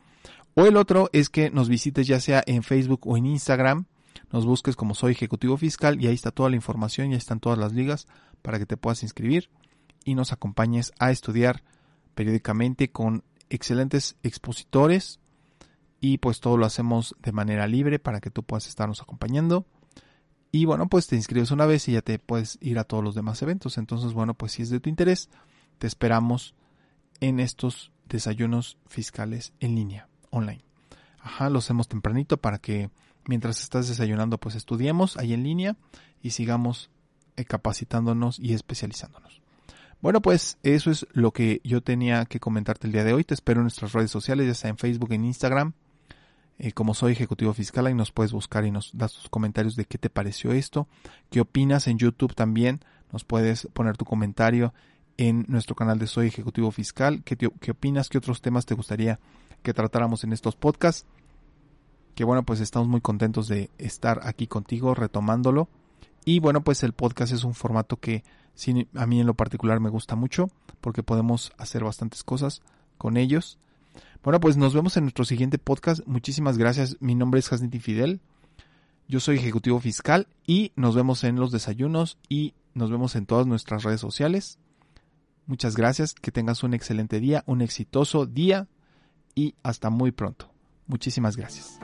O 0.54 0.66
el 0.66 0.76
otro 0.76 1.10
es 1.12 1.30
que 1.30 1.50
nos 1.50 1.68
visites 1.68 2.06
ya 2.06 2.20
sea 2.20 2.44
en 2.46 2.62
Facebook 2.62 3.08
o 3.08 3.16
en 3.16 3.26
Instagram, 3.26 3.86
nos 4.32 4.46
busques 4.46 4.76
como 4.76 4.94
soy 4.94 5.12
ejecutivo 5.12 5.56
fiscal 5.56 6.02
y 6.02 6.06
ahí 6.06 6.14
está 6.14 6.30
toda 6.30 6.50
la 6.50 6.56
información, 6.56 7.10
ya 7.10 7.16
están 7.16 7.40
todas 7.40 7.58
las 7.58 7.72
ligas 7.72 8.06
para 8.42 8.58
que 8.58 8.66
te 8.66 8.76
puedas 8.76 9.02
inscribir. 9.02 9.50
y 10.04 10.14
nos 10.14 10.32
acompañes 10.32 10.92
a 10.98 11.10
estudiar 11.10 11.62
periódicamente 12.14 12.90
con 12.90 13.24
excelentes 13.50 14.16
expositores 14.22 15.20
y 16.00 16.18
pues 16.18 16.40
todo 16.40 16.56
lo 16.56 16.64
hacemos 16.64 17.14
de 17.20 17.32
manera 17.32 17.66
libre 17.66 17.98
para 17.98 18.20
que 18.20 18.30
tú 18.30 18.42
puedas 18.42 18.68
estarnos 18.68 19.02
acompañando. 19.02 19.66
Y 20.50 20.64
bueno, 20.64 20.88
pues 20.88 21.06
te 21.06 21.16
inscribes 21.16 21.50
una 21.50 21.66
vez 21.66 21.88
y 21.88 21.92
ya 21.92 22.02
te 22.02 22.18
puedes 22.18 22.58
ir 22.60 22.78
a 22.78 22.84
todos 22.84 23.04
los 23.04 23.14
demás 23.14 23.42
eventos. 23.42 23.76
Entonces, 23.76 24.14
bueno, 24.14 24.34
pues 24.34 24.52
si 24.52 24.62
es 24.62 24.70
de 24.70 24.80
tu 24.80 24.88
interés, 24.88 25.28
te 25.78 25.86
esperamos 25.86 26.54
en 27.20 27.40
estos 27.40 27.92
desayunos 28.08 28.78
fiscales 28.86 29.52
en 29.60 29.74
línea, 29.74 30.08
online. 30.30 30.64
Ajá, 31.20 31.50
lo 31.50 31.58
hacemos 31.58 31.88
tempranito 31.88 32.38
para 32.38 32.58
que 32.58 32.90
mientras 33.28 33.62
estás 33.62 33.86
desayunando, 33.86 34.38
pues 34.38 34.56
estudiemos 34.56 35.16
ahí 35.16 35.32
en 35.32 35.44
línea 35.44 35.76
y 36.22 36.30
sigamos 36.30 36.90
eh, 37.36 37.44
capacitándonos 37.44 38.40
y 38.40 38.54
especializándonos. 38.54 39.40
Bueno, 40.00 40.22
pues 40.22 40.58
eso 40.62 40.90
es 40.90 41.06
lo 41.12 41.32
que 41.32 41.60
yo 41.62 41.82
tenía 41.82 42.24
que 42.24 42.40
comentarte 42.40 42.86
el 42.86 42.92
día 42.92 43.04
de 43.04 43.12
hoy. 43.12 43.24
Te 43.24 43.34
espero 43.34 43.60
en 43.60 43.64
nuestras 43.64 43.92
redes 43.92 44.10
sociales, 44.10 44.46
ya 44.46 44.54
sea 44.54 44.70
en 44.70 44.78
Facebook, 44.78 45.12
en 45.12 45.24
Instagram, 45.24 45.74
eh, 46.58 46.72
como 46.72 46.94
soy 46.94 47.12
ejecutivo 47.12 47.52
fiscal, 47.52 47.86
ahí 47.86 47.94
nos 47.94 48.10
puedes 48.10 48.32
buscar 48.32 48.64
y 48.64 48.70
nos 48.70 48.90
das 48.96 49.12
tus 49.12 49.28
comentarios 49.28 49.76
de 49.76 49.84
qué 49.84 49.98
te 49.98 50.10
pareció 50.10 50.52
esto, 50.52 50.88
qué 51.30 51.40
opinas 51.40 51.86
en 51.86 51.98
YouTube 51.98 52.34
también, 52.34 52.80
nos 53.12 53.24
puedes 53.24 53.68
poner 53.72 53.96
tu 53.96 54.04
comentario 54.04 54.72
en 55.18 55.44
nuestro 55.48 55.76
canal 55.76 55.98
de 55.98 56.06
Soy 56.06 56.28
Ejecutivo 56.28 56.70
Fiscal, 56.70 57.22
qué, 57.24 57.36
qué 57.36 57.70
opinas, 57.70 58.08
qué 58.08 58.18
otros 58.18 58.40
temas 58.40 58.66
te 58.66 58.74
gustaría 58.74 59.20
que 59.62 59.74
tratáramos 59.74 60.24
en 60.24 60.32
estos 60.32 60.56
podcasts, 60.56 61.06
que 62.18 62.24
bueno, 62.24 62.42
pues 62.42 62.58
estamos 62.58 62.88
muy 62.88 63.00
contentos 63.00 63.46
de 63.46 63.70
estar 63.78 64.22
aquí 64.24 64.48
contigo 64.48 64.92
retomándolo. 64.92 65.68
Y 66.24 66.40
bueno, 66.40 66.64
pues 66.64 66.82
el 66.82 66.92
podcast 66.92 67.32
es 67.32 67.44
un 67.44 67.54
formato 67.54 67.98
que 67.98 68.24
a 68.96 69.06
mí 69.06 69.20
en 69.20 69.26
lo 69.28 69.34
particular 69.34 69.78
me 69.78 69.88
gusta 69.88 70.16
mucho 70.16 70.50
porque 70.80 71.04
podemos 71.04 71.52
hacer 71.58 71.84
bastantes 71.84 72.24
cosas 72.24 72.60
con 72.98 73.16
ellos 73.16 73.58
bueno, 74.22 74.40
pues 74.40 74.56
nos 74.56 74.74
vemos 74.74 74.96
en 74.96 75.04
nuestro 75.04 75.24
siguiente 75.24 75.58
podcast. 75.58 76.02
Muchísimas 76.06 76.58
gracias. 76.58 76.96
Mi 77.00 77.14
nombre 77.14 77.40
es 77.40 77.52
Hasnit 77.52 77.80
Fidel. 77.80 78.20
Yo 79.06 79.20
soy 79.20 79.36
ejecutivo 79.36 79.78
fiscal 79.80 80.26
y 80.46 80.72
nos 80.76 80.94
vemos 80.94 81.24
en 81.24 81.36
los 81.36 81.52
desayunos 81.52 82.18
y 82.28 82.54
nos 82.74 82.90
vemos 82.90 83.16
en 83.16 83.26
todas 83.26 83.46
nuestras 83.46 83.84
redes 83.84 84.00
sociales. 84.00 84.58
Muchas 85.46 85.76
gracias, 85.76 86.14
que 86.14 86.32
tengas 86.32 86.62
un 86.62 86.74
excelente 86.74 87.20
día, 87.20 87.42
un 87.46 87.62
exitoso 87.62 88.26
día 88.26 88.66
y 89.34 89.54
hasta 89.62 89.88
muy 89.88 90.10
pronto. 90.10 90.50
Muchísimas 90.86 91.36
gracias. 91.36 91.78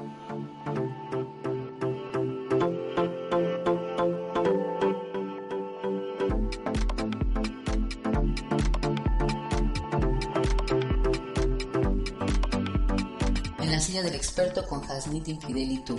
Del 14.02 14.14
experto 14.14 14.64
con 14.64 14.82
Hasnit 14.88 15.28
Infidelitu. 15.28 15.98